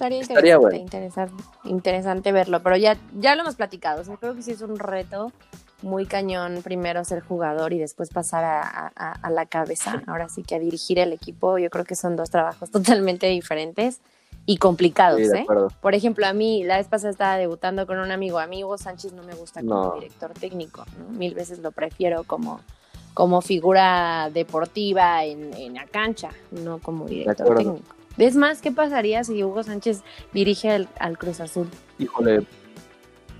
[0.00, 0.76] Estaría, Estaría interesante, bueno.
[0.82, 4.00] interesante, interesante verlo, pero ya, ya lo hemos platicado.
[4.00, 5.32] O sea, creo que sí es un reto
[5.82, 10.02] muy cañón primero ser jugador y después pasar a, a- a la cabeza.
[10.06, 11.58] Ahora sí que a dirigir el equipo.
[11.58, 14.00] Yo creo que son dos trabajos totalmente diferentes
[14.46, 15.20] y complicados.
[15.20, 15.46] Sí, ¿eh?
[15.80, 18.38] Por ejemplo, a mí la vez pasada estaba debutando con un amigo.
[18.38, 19.94] A mí Hugo Sánchez no me gusta como No.
[19.94, 20.84] director técnico.
[20.98, 21.10] ¿no?
[21.18, 22.60] Mil veces lo prefiero como,
[23.14, 27.94] como figura deportiva en, en la cancha, no como director técnico.
[28.18, 31.68] Es más, ¿qué pasaría si Hugo Sánchez dirige al, al Cruz Azul?
[31.98, 32.40] Híjole.
[32.40, 32.46] ¿Te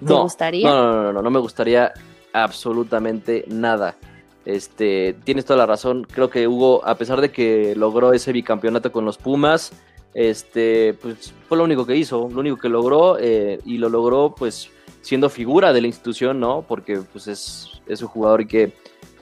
[0.01, 0.69] No, gustaría?
[0.69, 1.93] No, no, no, no, no me gustaría
[2.33, 3.97] absolutamente nada.
[4.45, 6.07] Este, tienes toda la razón.
[6.11, 9.73] Creo que Hugo, a pesar de que logró ese bicampeonato con los Pumas,
[10.15, 14.35] este, pues fue lo único que hizo, lo único que logró eh, y lo logró,
[14.37, 14.71] pues,
[15.03, 16.65] siendo figura de la institución, ¿no?
[16.67, 18.73] Porque, pues, es, es un jugador que,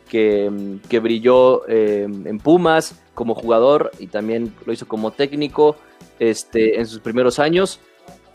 [0.08, 0.50] que,
[0.88, 5.76] que brilló eh, en Pumas como jugador y también lo hizo como técnico,
[6.18, 7.80] este, en sus primeros años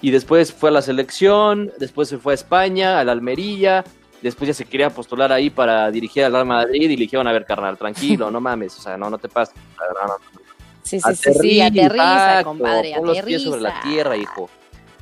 [0.03, 3.85] y después fue a la selección, después se fue a España, a la Almería,
[4.21, 7.31] después ya se quería postular ahí para dirigir al Real Madrid y le dijeron, a
[7.31, 9.55] ver, carnal, tranquilo, no mames, o sea, no, no te pases.
[9.77, 10.15] No, no.
[10.81, 13.89] Sí, sí, sí, sí, aterriza, exacto, compadre, pon los pies sobre la aterriza.
[13.89, 14.49] tierra, hijo.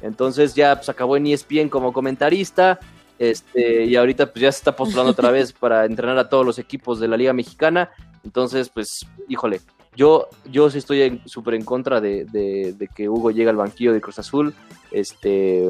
[0.04, 2.80] Entonces ya pues, acabó en ESPN como comentarista,
[3.22, 6.58] este, y ahorita pues ya se está postulando otra vez para entrenar a todos los
[6.58, 7.92] equipos de la Liga Mexicana.
[8.24, 9.62] Entonces, pues, híjole,
[9.96, 14.18] yo, yo sí estoy súper en contra de, que Hugo llegue al banquillo de Cruz
[14.18, 14.56] Azul.
[14.90, 15.70] Este,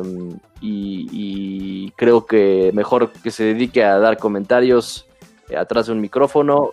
[0.61, 5.05] y, y, creo que mejor que se dedique a dar comentarios
[5.49, 6.69] eh, atrás de un micrófono.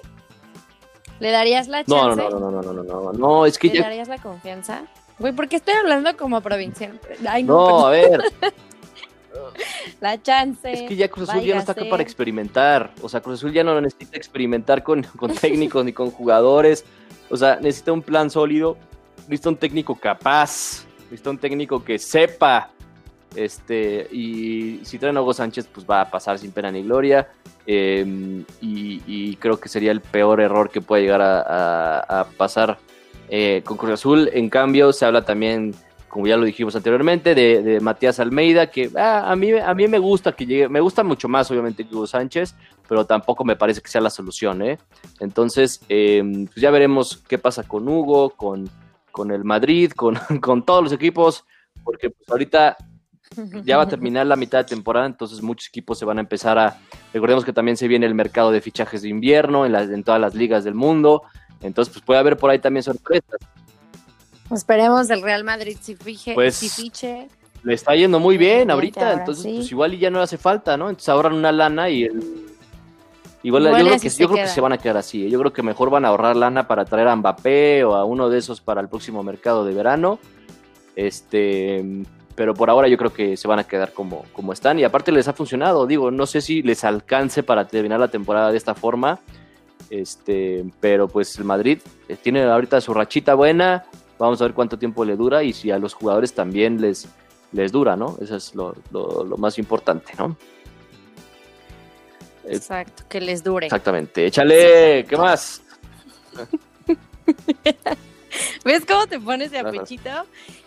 [1.18, 1.92] ¿Le darías la chance?
[1.92, 4.84] No, no, no, no, no, no, no, no, es que ¿Le darías la confianza?
[5.18, 7.00] Güey, porque estoy hablando como provincial.
[7.42, 8.20] No a ver.
[10.00, 10.70] la chance.
[10.72, 13.52] es que ya Cruz Azul ya no está acá para experimentar, o sea, Cruz Azul
[13.52, 16.84] ya no necesita experimentar con, con técnicos ni con jugadores,
[17.30, 18.76] o sea, necesita un plan sólido,
[19.28, 22.70] necesita un técnico capaz, necesita un técnico que sepa,
[23.36, 27.28] este, y si traen a Hugo Sánchez, pues va a pasar sin pena ni gloria,
[27.66, 32.24] eh, y, y creo que sería el peor error que puede llegar a, a- a
[32.24, 32.78] pasar
[33.28, 34.30] eh, con Cruz Azul.
[34.32, 35.74] En cambio, se habla también,
[36.08, 39.88] como ya lo dijimos anteriormente, de, de Matías Almeida, que ah, a, mí, a mí
[39.88, 42.54] me gusta que llegue, me gusta mucho más, obviamente, que Hugo Sánchez,
[42.88, 44.78] pero tampoco me parece que sea la solución, ¿eh?
[45.20, 48.68] Entonces, eh, pues ya veremos qué pasa con Hugo, con,
[49.10, 51.44] con el Madrid, con, con todos los equipos,
[51.84, 52.76] porque pues ahorita
[53.62, 56.58] ya va a terminar la mitad de temporada, entonces muchos equipos se van a empezar
[56.58, 56.78] a...
[57.12, 60.34] Recordemos que también se viene el mercado de fichajes de invierno en, en todas las
[60.34, 61.22] ligas del mundo,
[61.60, 63.38] entonces pues puede haber por ahí también sorpresas.
[64.50, 67.28] Esperemos el Real Madrid si, fije, Pues, si fiche.
[67.62, 69.54] Le está yendo muy bien ahorita, entonces sí.
[69.56, 70.88] pues igual y ya no le hace falta, ¿no?
[70.88, 72.46] Entonces ahorran una lana y el...
[73.42, 75.26] Igual, Igual yo, creo que, se yo creo que se van a quedar así.
[75.26, 75.30] ¿eh?
[75.30, 78.28] Yo creo que mejor van a ahorrar lana para traer a Mbappé o a uno
[78.28, 80.18] de esos para el próximo mercado de verano.
[80.96, 84.78] Este, pero por ahora yo creo que se van a quedar como, como están.
[84.78, 85.86] Y aparte les ha funcionado.
[85.86, 89.20] Digo, no sé si les alcance para terminar la temporada de esta forma.
[89.90, 93.86] Este, pero pues el Madrid eh, tiene ahorita su rachita buena.
[94.18, 97.06] Vamos a ver cuánto tiempo le dura y si a los jugadores también les,
[97.52, 98.16] les dura, ¿no?
[98.20, 100.36] Eso es lo, lo- lo más importante, ¿no?
[102.46, 103.66] Exacto, que les dure.
[103.66, 104.26] Exactamente.
[104.26, 105.62] Échale, ¿qué más?
[108.64, 110.10] ¿Ves cómo te pones de apechito?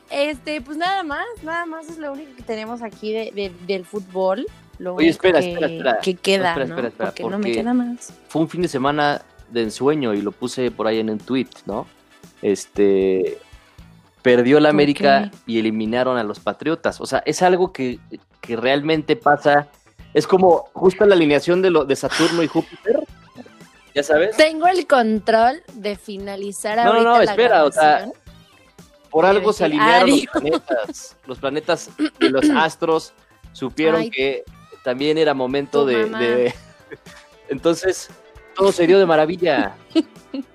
[0.09, 3.85] Este, pues nada más, nada más es lo único que tenemos aquí de, de- del
[3.85, 4.45] fútbol.
[4.77, 5.99] Lo Oye, espera, que, espera, espera.
[5.99, 6.73] que queda, Espera, ¿no?
[6.75, 8.13] espera, espera, porque, no me queda más.
[8.27, 11.47] Fue un fin de semana de ensueño y lo puse por ahí en un tweet,
[11.65, 11.85] ¿no?
[12.41, 13.37] Este
[14.21, 17.01] perdió la ¿Por América y eliminaron a los Patriotas.
[17.01, 17.99] O sea, es algo que,
[18.39, 19.67] que realmente pasa.
[20.13, 22.99] Es como justo la alineación de, lo, de Saturno y Júpiter.
[23.95, 24.37] ¿Ya sabes?
[24.37, 28.09] Tengo el control de finalizar No, no, ahorita no, la espera, o sea,
[29.09, 31.17] por algo se alinearon los planetas.
[31.27, 33.13] Los planetas y los astros
[33.51, 34.09] supieron Ay.
[34.09, 34.43] que
[34.83, 36.53] también era momento de-
[37.49, 38.09] Entonces,
[38.55, 39.75] todo se dio de maravilla.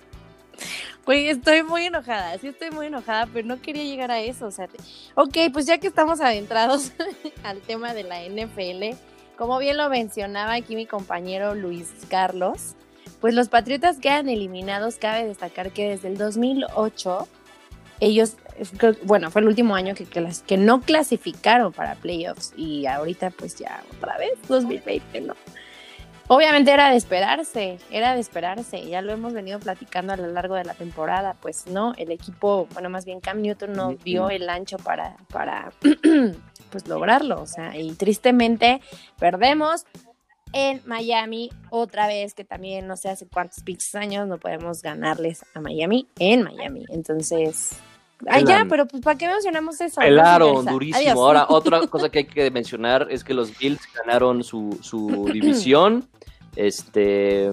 [1.07, 4.47] Güey, estoy muy enojada, sí estoy muy enojada, pero no quería llegar a eso.
[4.47, 4.79] O sea, te-
[5.15, 6.93] ok, pues ya que estamos adentrados
[7.45, 8.97] al tema de la NFL,
[9.39, 12.75] como bien lo mencionaba aquí mi compañero Luis Carlos,
[13.21, 14.97] pues los Patriotas quedan eliminados.
[14.97, 17.29] Cabe destacar que desde el 2008,
[18.01, 18.37] ellos,
[19.05, 23.55] bueno, fue el último año que, que, que no clasificaron para playoffs y ahorita pues
[23.57, 25.35] ya otra vez, 2020, ¿no?
[26.29, 30.57] Obviamente era de esperarse, era de esperarse, ya lo hemos venido platicando a lo largo
[30.57, 34.49] de la temporada, pues no, el equipo, bueno, más bien Cam Newton no dio el
[34.49, 35.73] ancho para, para
[36.71, 38.81] pues lograrlo, o sea, y tristemente
[39.21, 39.87] perdemos
[40.53, 45.45] en Miami otra vez, que también no sé hace cuántos pinches años no podemos ganarles
[45.55, 47.71] a Miami en Miami, entonces...
[48.27, 50.01] Ay, ya, pero pues ¿para qué mencionamos eso?
[50.01, 50.39] Viceversa.
[50.71, 50.97] durísimo.
[50.99, 51.15] Adiós.
[51.15, 56.09] Ahora, otra cosa que hay que mencionar es que los Bills ganaron su, su división.
[56.57, 57.51] Este.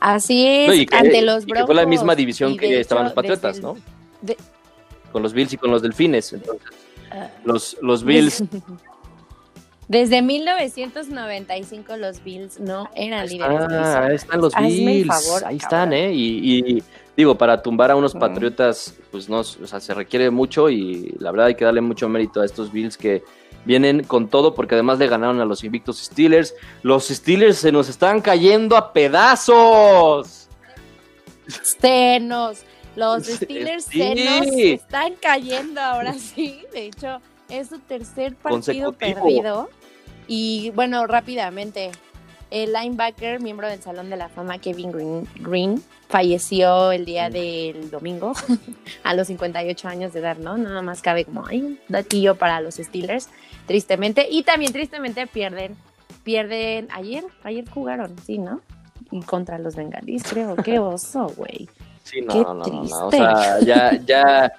[0.00, 3.04] Así es, no, y que, ante los y que fue la misma división que estaban
[3.04, 3.76] los Patriotas, el- ¿no?
[4.20, 4.36] de-
[5.12, 6.32] Con los Bills y con los Delfines.
[6.32, 6.68] Entonces,
[7.14, 7.28] Ah.
[7.44, 8.42] los, los Bills.
[9.92, 13.60] Desde 1995 los Bills no eran líderes.
[13.70, 15.06] Ah, ahí están los Hazme Bills.
[15.06, 15.90] favor, ahí cabrón.
[15.90, 16.12] están, ¿eh?
[16.14, 16.82] Y, y,
[17.14, 18.18] digo, para tumbar a unos Mm.
[18.18, 22.08] Patriotas, pues no, o sea, se requiere mucho y la verdad hay que darle mucho
[22.08, 23.22] mérito a estos Bills que
[23.66, 26.54] vienen con todo porque además le ganaron a los invictos Steelers.
[26.82, 30.48] Los Steelers se nos están cayendo a pedazos.
[31.62, 32.62] Senos.
[32.96, 33.98] Los Sí, Steelers sí.
[34.00, 36.62] se están cayendo ahora sí.
[36.72, 39.68] De hecho, es su tercer partido perdido.
[40.34, 41.90] Y bueno, rápidamente,
[42.50, 47.32] el linebacker, miembro del Salón de la Fama, Kevin Green, Green falleció el día Mm.
[47.32, 48.32] del domingo
[49.04, 50.56] a los 58 años de edad, ¿no?
[50.56, 53.28] Nada más cabe como ay, un datillo para los Steelers,
[53.66, 54.26] tristemente.
[54.30, 55.76] Y también tristemente pierden,
[56.24, 58.62] pierden, ayer, ayer jugaron, sí, ¿no?
[59.10, 60.56] Y contra los bengalíes, creo.
[60.56, 61.68] Qué oso, güey.
[62.04, 63.26] Sí, no, Qué no, no, no, no, O triste.
[63.26, 64.52] sea, ya, ya,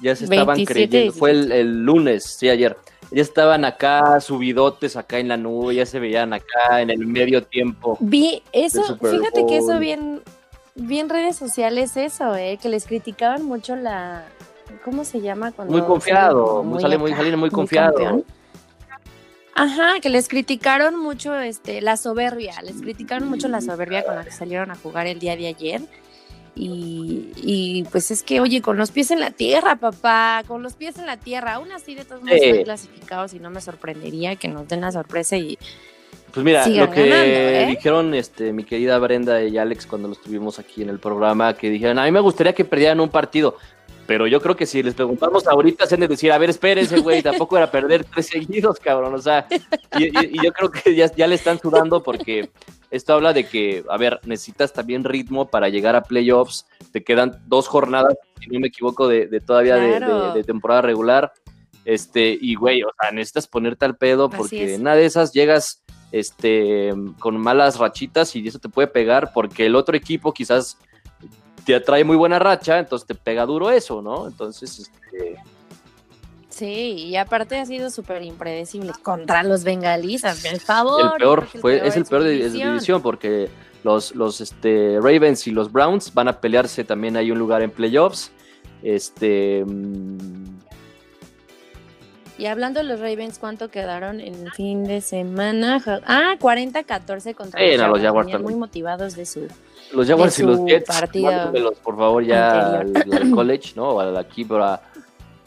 [0.00, 1.12] ya se estaban 27, creyendo.
[1.12, 2.76] Fue el, el lunes, sí, ayer.
[3.12, 7.42] Ya estaban acá, subidotes acá en la nube, ya se veían acá en el medio
[7.42, 7.96] tiempo.
[8.00, 10.22] Vi eso, fíjate que eso bien,
[10.74, 14.24] bien redes sociales, eso, eh, que les criticaban mucho la,
[14.84, 15.52] ¿cómo se llama?
[15.52, 18.24] Cuando Muy confiado, muy- sale muy- salen muy confiado.
[19.54, 24.24] Ajá, que les criticaron mucho este, la soberbia, les criticaron mucho la soberbia con la
[24.24, 25.82] que salieron a jugar el día de ayer.
[26.54, 30.74] Y, y, pues es que, oye, con los pies en la tierra, papá, con los
[30.74, 34.36] pies en la tierra, aún así de todos modos están clasificados y no me sorprendería
[34.36, 35.58] que nos den la sorpresa y
[36.34, 37.66] Pues mira, lo que ganando, ¿eh?
[37.68, 41.70] dijeron este, mi querida Brenda y Alex cuando los tuvimos aquí en el programa, que
[41.70, 43.56] dijeron, a mí me gustaría que perdieran un partido.
[44.06, 46.98] Pero yo creo que si les preguntamos ahorita, se han de decir, a ver, espérense,
[46.98, 49.14] güey, tampoco era perder tres seguidos, cabrón.
[49.14, 49.46] O sea,
[49.98, 52.50] y, y- y yo creo que ya, ya le están sudando porque
[52.90, 56.66] esto habla de que, a ver, necesitas también ritmo para llegar a playoffs.
[56.92, 60.32] Te quedan dos jornadas, si no me equivoco, de, de todavía de- Claro.
[60.32, 61.32] de, de temporada regular.
[61.84, 65.82] Este, y güey, o sea, necesitas ponerte al pedo porque en una de esas llegas
[66.12, 70.76] este, con malas rachitas y eso te puede pegar porque el otro equipo quizás
[71.64, 74.26] te atrae muy buena racha, entonces te pega duro eso, ¿no?
[74.26, 75.36] Entonces, este,
[76.52, 81.00] Sí, y aparte ha sido súper impredecible contra los bengalíes, el favor.
[81.00, 83.48] el peor fue, es el peor de, de su división porque
[83.84, 87.70] los, los este, Ravens y los Browns van a pelearse también hay un lugar en
[87.70, 88.32] playoffs.
[88.82, 90.11] Este, mm,
[92.42, 95.80] Y hablando de los Ravens, ¿cuánto quedaron en el fin de semana?
[96.08, 99.46] Ah, 40-14 contra Sí, no, los Jaguars muy motivados de su...
[99.92, 100.90] los Jaguars y los Jets,
[101.84, 103.22] por favor, ya al, anterior.
[103.22, 104.00] al college, ¿no?
[104.00, 104.82] Al, aquí para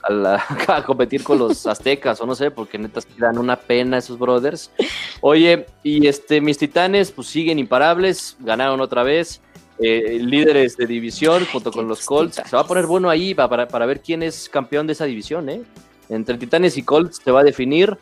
[0.04, 3.98] a, la- a competir con los aztecas, o no sé, porque neta dan una pena
[3.98, 4.72] esos brothers.
[5.20, 9.42] Oye, y este, mis titanes, pues siguen imparables, ganaron otra vez.
[9.80, 12.42] eh, líderes de división junto con los Colts.
[12.46, 15.04] Se va a poner bueno ahí pa- para, para ver quién es campeón de esa
[15.04, 15.62] división, ¿eh?
[16.10, 17.98] Entre Titanes y Colts se va a definir.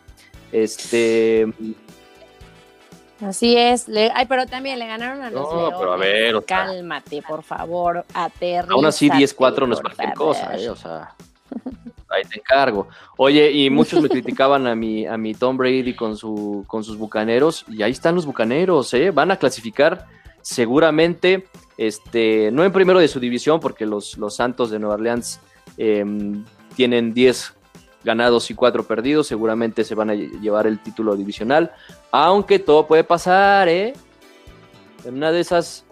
[0.52, 1.46] Este.
[3.20, 3.88] Así es.
[3.88, 5.78] Le- Ay, pero también le ganaron a los No, Leones.
[5.78, 8.04] pero a ver, o sea- Cálmate, por favor.
[8.12, 10.68] Aterrízate, Aún así, 10-4 no es cualquier cosa, ¿eh?
[10.68, 11.14] O sea,
[12.10, 12.88] ahí te encargo.
[13.16, 16.98] Oye, y muchos me criticaban a mi, a mi Tom Brady con, su, con sus
[16.98, 19.10] bucaneros, y ahí están los bucaneros, ¿eh?
[19.10, 20.06] Van a clasificar
[20.42, 21.46] seguramente,
[21.78, 25.40] este, no en primero de su división, porque los, los Santos de Nueva Orleans
[25.78, 26.44] em,
[26.76, 27.54] tienen 10
[28.04, 31.72] ganados y 4 perdidos, seguramente se van a lle- llevar el título divisional,
[32.10, 33.94] aunque todo puede pasar, ¿eh?
[35.04, 35.84] En una de esas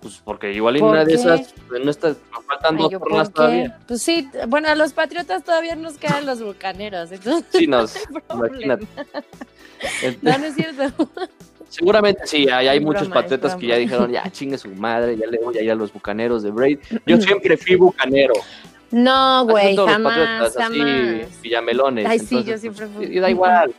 [0.00, 2.14] Pues porque igual en ¿Por una de esas pues, no está,
[2.46, 3.78] faltan Ay, dos ¿yo por jornadas todavía.
[3.86, 7.94] Pues sí, bueno, a los Patriotas todavía nos quedan los Bucaneros, entonces Sí, nos,
[8.34, 8.86] no imagínate.
[10.22, 11.08] No, no es cierto.
[11.68, 15.26] Seguramente sí, hay, hay muchos broma, patriotas que ya dijeron, ya chingue su madre, ya
[15.28, 16.78] le voy a ir a los bucaneros de Braid.
[17.06, 18.34] Yo siempre fui bucanero.
[18.90, 21.40] No, güey, jamás, jamás.
[21.42, 22.06] villamelones.
[22.06, 23.16] Ay, sí, yo entonces, siempre pues, fui.
[23.16, 23.72] y da igual.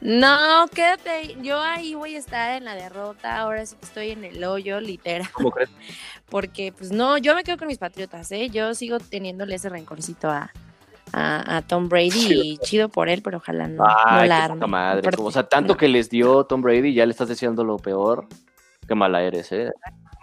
[0.00, 1.36] No, quédate.
[1.42, 3.38] Yo ahí voy a estar en la derrota.
[3.38, 5.28] Ahora sí que estoy en el hoyo, literal.
[5.32, 5.70] ¿Cómo crees?
[6.28, 8.50] Porque, pues no, yo me quedo con mis patriotas, ¿eh?
[8.50, 10.52] Yo sigo teniéndole ese rencorcito a,
[11.12, 14.42] a, a Tom Brady y chido por él, pero ojalá no, no Ay, la qué
[14.42, 14.66] arme.
[14.66, 15.10] madre.
[15.18, 15.76] O sea, tanto no.
[15.78, 18.26] que les dio Tom Brady, ya le estás diciendo lo peor.
[18.86, 19.70] Qué mala eres, ¿eh?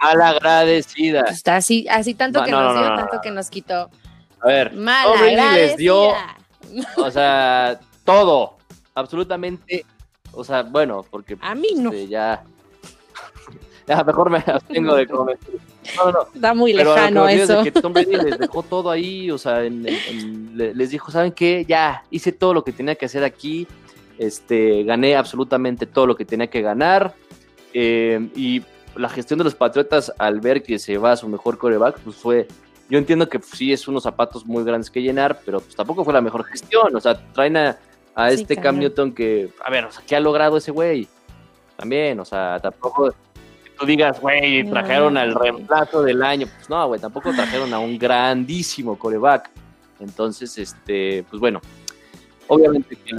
[0.02, 1.22] Malagradecida.
[1.24, 3.89] Pues, está así, así tanto No, que no, nos no, dio, tanto que nos quitó.
[4.41, 6.88] A ver, Tom Brady les dio, agradecida.
[6.97, 8.58] o sea, todo.
[8.95, 9.86] Absolutamente.
[10.34, 11.91] O sea, bueno, porque A mí no.
[11.91, 12.43] este, ya.
[13.88, 15.49] Ya, mejor me abstengo de comentar.
[15.97, 16.22] No, no, no.
[16.36, 17.64] Está muy Pero que lejano es eso.
[17.64, 21.12] que Tom Brady les dejó todo ahí, o sea, en- en- en- le- les dijo,
[21.12, 21.66] ¿saben qué?
[21.68, 23.68] Ya, hice todo lo que tenía que hacer aquí,
[24.20, 27.16] este, gané absolutamente todo lo que tenía que ganar,
[27.74, 28.62] eh, y
[28.96, 32.16] la gestión de los Patriotas al ver que se va a su mejor coreback, pues
[32.16, 32.48] fue,
[32.89, 36.04] yo entiendo que pues, sí es unos zapatos muy grandes que llenar, pero pues tampoco
[36.04, 37.78] fue la mejor gestión, o sea, traen a,
[38.16, 38.78] a Sí, este Cam.
[38.80, 41.08] Newton que, a ver, o sea, ¿qué ha logrado ese güey?
[41.78, 43.14] También, o sea, tampoco
[43.80, 45.52] tú digas, güey, No, trajeron al güey.
[45.52, 46.48] reemplazo del año.
[46.56, 49.50] Pues no, güey, tampoco trajeron a un grandísimo coreback.
[50.00, 51.60] Entonces, este, pues bueno,
[52.48, 53.16] obviamente que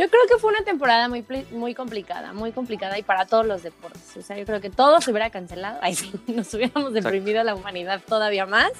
[0.00, 3.62] Yo creo que fue una temporada muy, muy complicada, muy complicada y para todos los
[3.62, 4.16] deportes.
[4.16, 5.78] O sea, yo creo que todo se hubiera cancelado.
[5.82, 8.72] Ay, sí, nos hubiéramos deprimido a la humanidad todavía más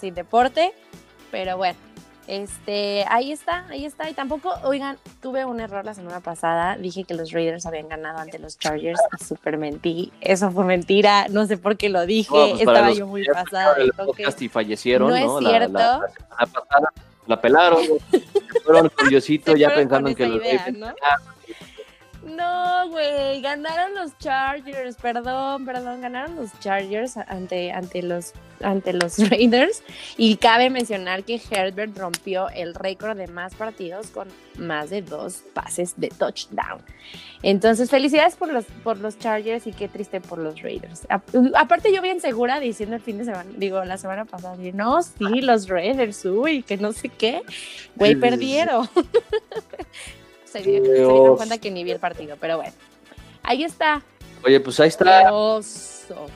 [0.00, 0.72] sin deporte.
[1.32, 1.76] Pero bueno,
[2.28, 4.08] este, ahí está, ahí está.
[4.08, 6.76] Y tampoco, oigan, tuve un error la semana pasada.
[6.76, 10.12] Dije que los Raiders habían ganado ante los Chargers y súper mentí.
[10.20, 11.26] Eso fue mentira.
[11.28, 12.30] No sé por qué lo dije.
[12.32, 13.74] No, pues, Estaba yo muy pasada.
[13.78, 15.72] el podcast y fallecieron, No es La- cierto.
[15.72, 16.00] La,
[16.38, 16.92] la pasada
[17.26, 17.82] la pelaron,
[18.64, 20.94] fueron con Diosito ya pensando en que los idea, Ravens ¿no?
[22.36, 29.18] No, güey, ganaron los Chargers, perdón, perdón, ganaron los Chargers ante, ante, los, ante los
[29.30, 29.82] Raiders.
[30.16, 35.42] Y cabe mencionar que Herbert rompió el récord de más partidos con más de dos
[35.54, 36.80] pases de touchdown.
[37.42, 41.06] Entonces, felicidades por los, por los Chargers y qué triste por los Raiders.
[41.08, 41.22] A-
[41.54, 45.40] aparte, yo bien segura diciendo el fin de semana, digo, la semana pasada, no, sí,
[45.40, 47.42] los Raiders, uy, que no sé qué.
[47.96, 48.88] Güey, perdieron.
[50.50, 51.12] se, dieron, se Dios.
[51.12, 52.72] dieron cuenta que ni vi el partido, pero bueno.
[53.42, 54.02] Ahí está.
[54.44, 55.32] Oye, pues ahí está.
[55.32, 56.26] Oso.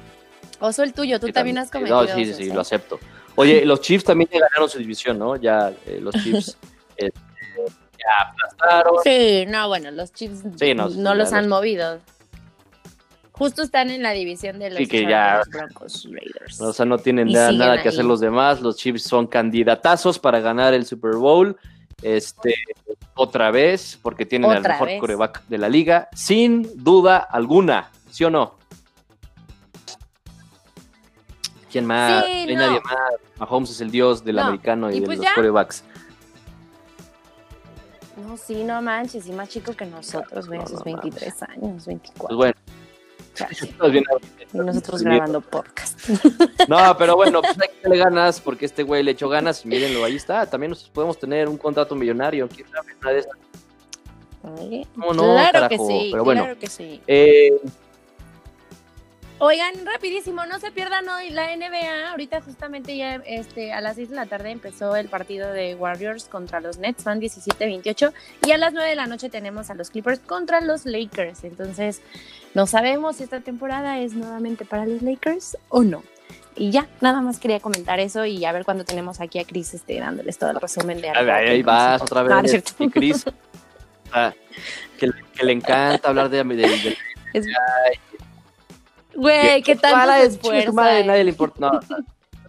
[0.61, 2.03] Oso el tuyo, tú Sí, también has sí, cometido.
[2.03, 2.55] No, sí, sí, osos, sí, ¿eh?
[2.55, 2.99] lo acepto.
[3.35, 5.37] Oye, los Chiefs también ganaron su división, ¿no?
[5.37, 6.57] Ya eh, los Chiefs
[6.97, 7.13] este,
[7.99, 8.95] ya aplastaron.
[9.03, 11.99] Sí, no, bueno, los Chiefs Sí, no, los han los- movido.
[13.33, 16.61] Justo están en la división de los Sí, que ya- Chargers, Broncos, Raiders.
[16.61, 18.61] O sea, no tienen nada, nada que hacer los demás.
[18.61, 21.57] Los Chiefs son candidatazos para ganar el Super Bowl.
[22.03, 22.55] Este,
[23.15, 25.01] otra vez, porque tienen al mejor vez.
[25.01, 27.91] coreback de la liga, sin duda alguna.
[28.11, 28.55] ¿Sí o no?
[31.71, 32.25] ¿Quién más?
[32.27, 32.97] Sí, no nadie más.
[33.39, 35.35] Mahomes es el dios del No, americano y, y de pues los ya.
[35.35, 35.85] corebacks.
[38.17, 41.73] No, sí, no manches, y más chico que nosotros, güey, No, sus no 23 años,
[41.73, 42.37] Pues 24.
[42.37, 42.77] bueno, chale.
[42.77, 42.82] estamos
[43.91, 44.05] bien
[44.53, 45.99] Y nosotros grabando podcast.
[46.69, 49.69] No, pero bueno, pues hay que darle ganas porque este güey le echó ganas y
[49.69, 50.47] mírenlo, ahí está.
[50.47, 52.49] También nos podemos tener un contrato millonario.
[52.49, 52.95] ¿Quién sabe?
[53.01, 53.27] Una de.
[54.43, 55.89] Oye, ¿Cómo no, claro que carajo?
[55.89, 56.43] sí, Pero bueno.
[56.43, 57.01] claro que sí.
[57.07, 57.61] Eh,
[59.39, 62.11] Oigan, rapidísimo, no se pierdan hoy la NBA.
[62.13, 66.27] Ahorita justamente ya este, a las 6 de la tarde empezó el partido de Warriors
[66.27, 68.13] contra los Nets, van 17-28.
[68.47, 71.43] Y a las 9 de la noche tenemos a los Clippers contra los Lakers.
[71.43, 72.03] Entonces,
[72.55, 76.05] no sabemos si esta temporada es nuevamente para los Lakers o no.
[76.55, 79.75] Y ya, nada más quería comentar eso y a ver cuándo tenemos aquí a Chris
[79.75, 82.65] este, dándoles todo el resumen de ahí, algo ahí vas otra vez.
[82.79, 83.25] Y Chris,
[84.13, 84.33] ah,
[84.99, 86.45] que, le- que le encanta hablar de.
[86.45, 86.97] de, de-
[87.33, 87.47] Es-
[89.15, 91.61] Güey, qué tal Para, su madre, nadie le importa.
[91.61, 91.81] No,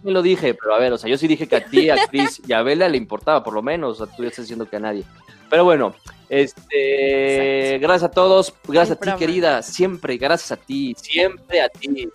[0.02, 2.06] no lo dije, pero a ver, o sea, yo sí dije que a ti, a
[2.08, 4.00] Chris y a Bella le importaba, por lo menos.
[4.00, 5.04] O sea, tú ya estás diciendo que a nadie.
[5.50, 5.94] Pero bueno,
[6.28, 7.86] este, Exacto.
[7.86, 9.18] gracias a todos, gracias Ay, a ti, broma.
[9.18, 12.08] querida, siempre, gracias a ti, siempre a ti.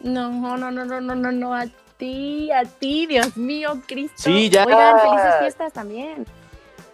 [0.00, 1.66] No, no, no, no, no, no, no, a
[1.96, 4.14] ti, a ti, Dios mío, Cristo.
[4.16, 4.64] Sí, ya.
[4.64, 6.26] Oigan, felices fiestas también.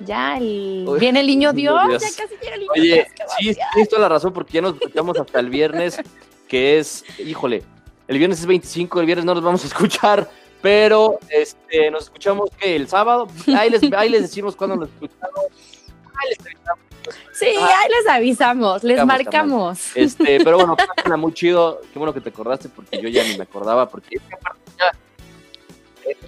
[0.01, 0.85] Ya, el...
[0.87, 2.03] Uy, viene el niño Dios, Dios.
[2.03, 3.29] ya casi llega el niño Oye, Dios.
[3.39, 6.01] sí, tienes toda la razón, porque ya nos escuchamos hasta el viernes,
[6.49, 7.63] que es, híjole,
[8.09, 10.31] el viernes es 25, el viernes no nos vamos a escuchar,
[10.63, 15.45] pero este, nos escuchamos que el sábado, ahí les, ahí les decimos cuándo nos escuchamos,
[16.15, 16.87] ahí les avisamos.
[17.33, 19.97] Sí, ahí les avisamos, les Marcamos.
[19.97, 21.81] Este, pero bueno, pásenla muy chido.
[21.93, 23.89] Qué bueno que te acordaste porque yo ya ni me acordaba.
[23.89, 24.99] Porque es que aparte ya,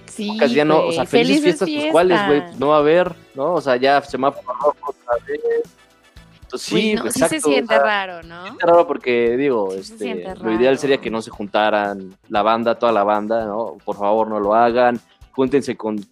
[0.07, 3.15] Sí, ya no, o sea, felices fiestas, pues cuáles, güey, pues no va a haber,
[3.35, 3.53] ¿no?
[3.53, 5.63] O sea, ya semáforo rojo otra vez.
[6.49, 7.35] Entonces, sí, no, sí exacto.
[7.35, 8.43] se siente o sea, raro, ¿no?
[8.43, 12.41] siente raro porque, digo, Sí se este, lo ideal sería que no se juntaran la
[12.41, 13.77] banda, toda la banda, ¿no?
[13.85, 14.99] Por favor, no lo hagan.
[15.33, 16.03] Júntense con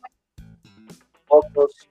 [1.28, 1.90] pocos.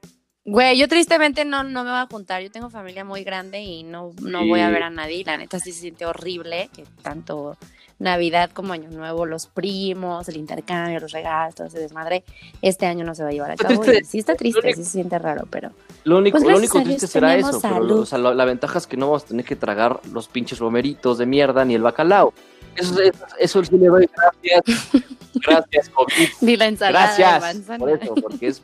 [0.49, 2.41] Güey, yo tristemente no, no me voy a juntar.
[2.41, 5.23] Yo tengo familia muy grande y no, no voy a ver a nadie.
[5.25, 7.57] La neta sí se siente horrible que tanto
[7.99, 12.23] Navidad como Año Nuevo, los primos, el intercambio, los regalos, todo ese desmadre,
[12.61, 13.81] este año no se va a llevar a cabo.
[13.81, 14.05] triste.
[14.05, 15.71] sí está triste, único- sí se siente raro, pero
[16.05, 18.87] Lo único, Pues lo único triste será eso, pero o sea, lo- la ventaja es
[18.87, 22.33] que no vamos a tener que tragar los pinches romeritos de mierda ni el bacalao.
[22.77, 24.91] Eso, eso, eso sí le doy gracias.
[25.45, 26.27] Gracias, COVID.
[26.41, 28.61] ni la ensalada Gracias por eso, porque es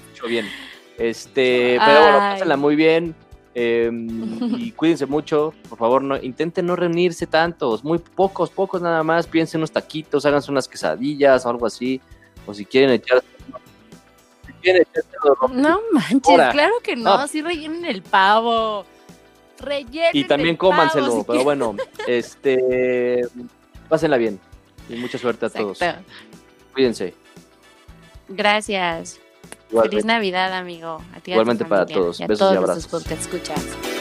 [0.00, 0.46] mucho bien.
[0.98, 3.14] Este, pero bueno, pásenla muy bien.
[3.54, 3.90] eh,
[4.58, 9.26] y cuídense mucho, por favor, no, intenten no reunirse tantos, muy pocos, pocos nada más,
[9.26, 12.00] piensen unos taquitos, háganse unas quesadillas o algo así,
[12.46, 13.22] o si quieren echar,
[14.46, 14.84] si quieren
[15.22, 16.50] rom- No manches, Ahora.
[16.52, 17.28] claro que no, No.
[17.28, 18.84] sí rellenen el pavo.
[19.58, 21.44] Rellenen y también el pavo, cómanselo, si pero quieren.
[21.44, 21.76] bueno,
[22.06, 23.22] este,
[23.88, 24.38] pásenla bien
[24.90, 25.78] y mucha suerte a todos,
[26.74, 27.14] cuídense.
[28.28, 29.18] Gracias.
[29.70, 29.96] Igualmente.
[29.96, 31.02] Feliz Navidad, amigo.
[31.14, 32.20] A ti y a tu Igualmente para todos.
[32.20, 32.84] y a Besos y todos abrazos.
[33.10, 33.95] escuchas.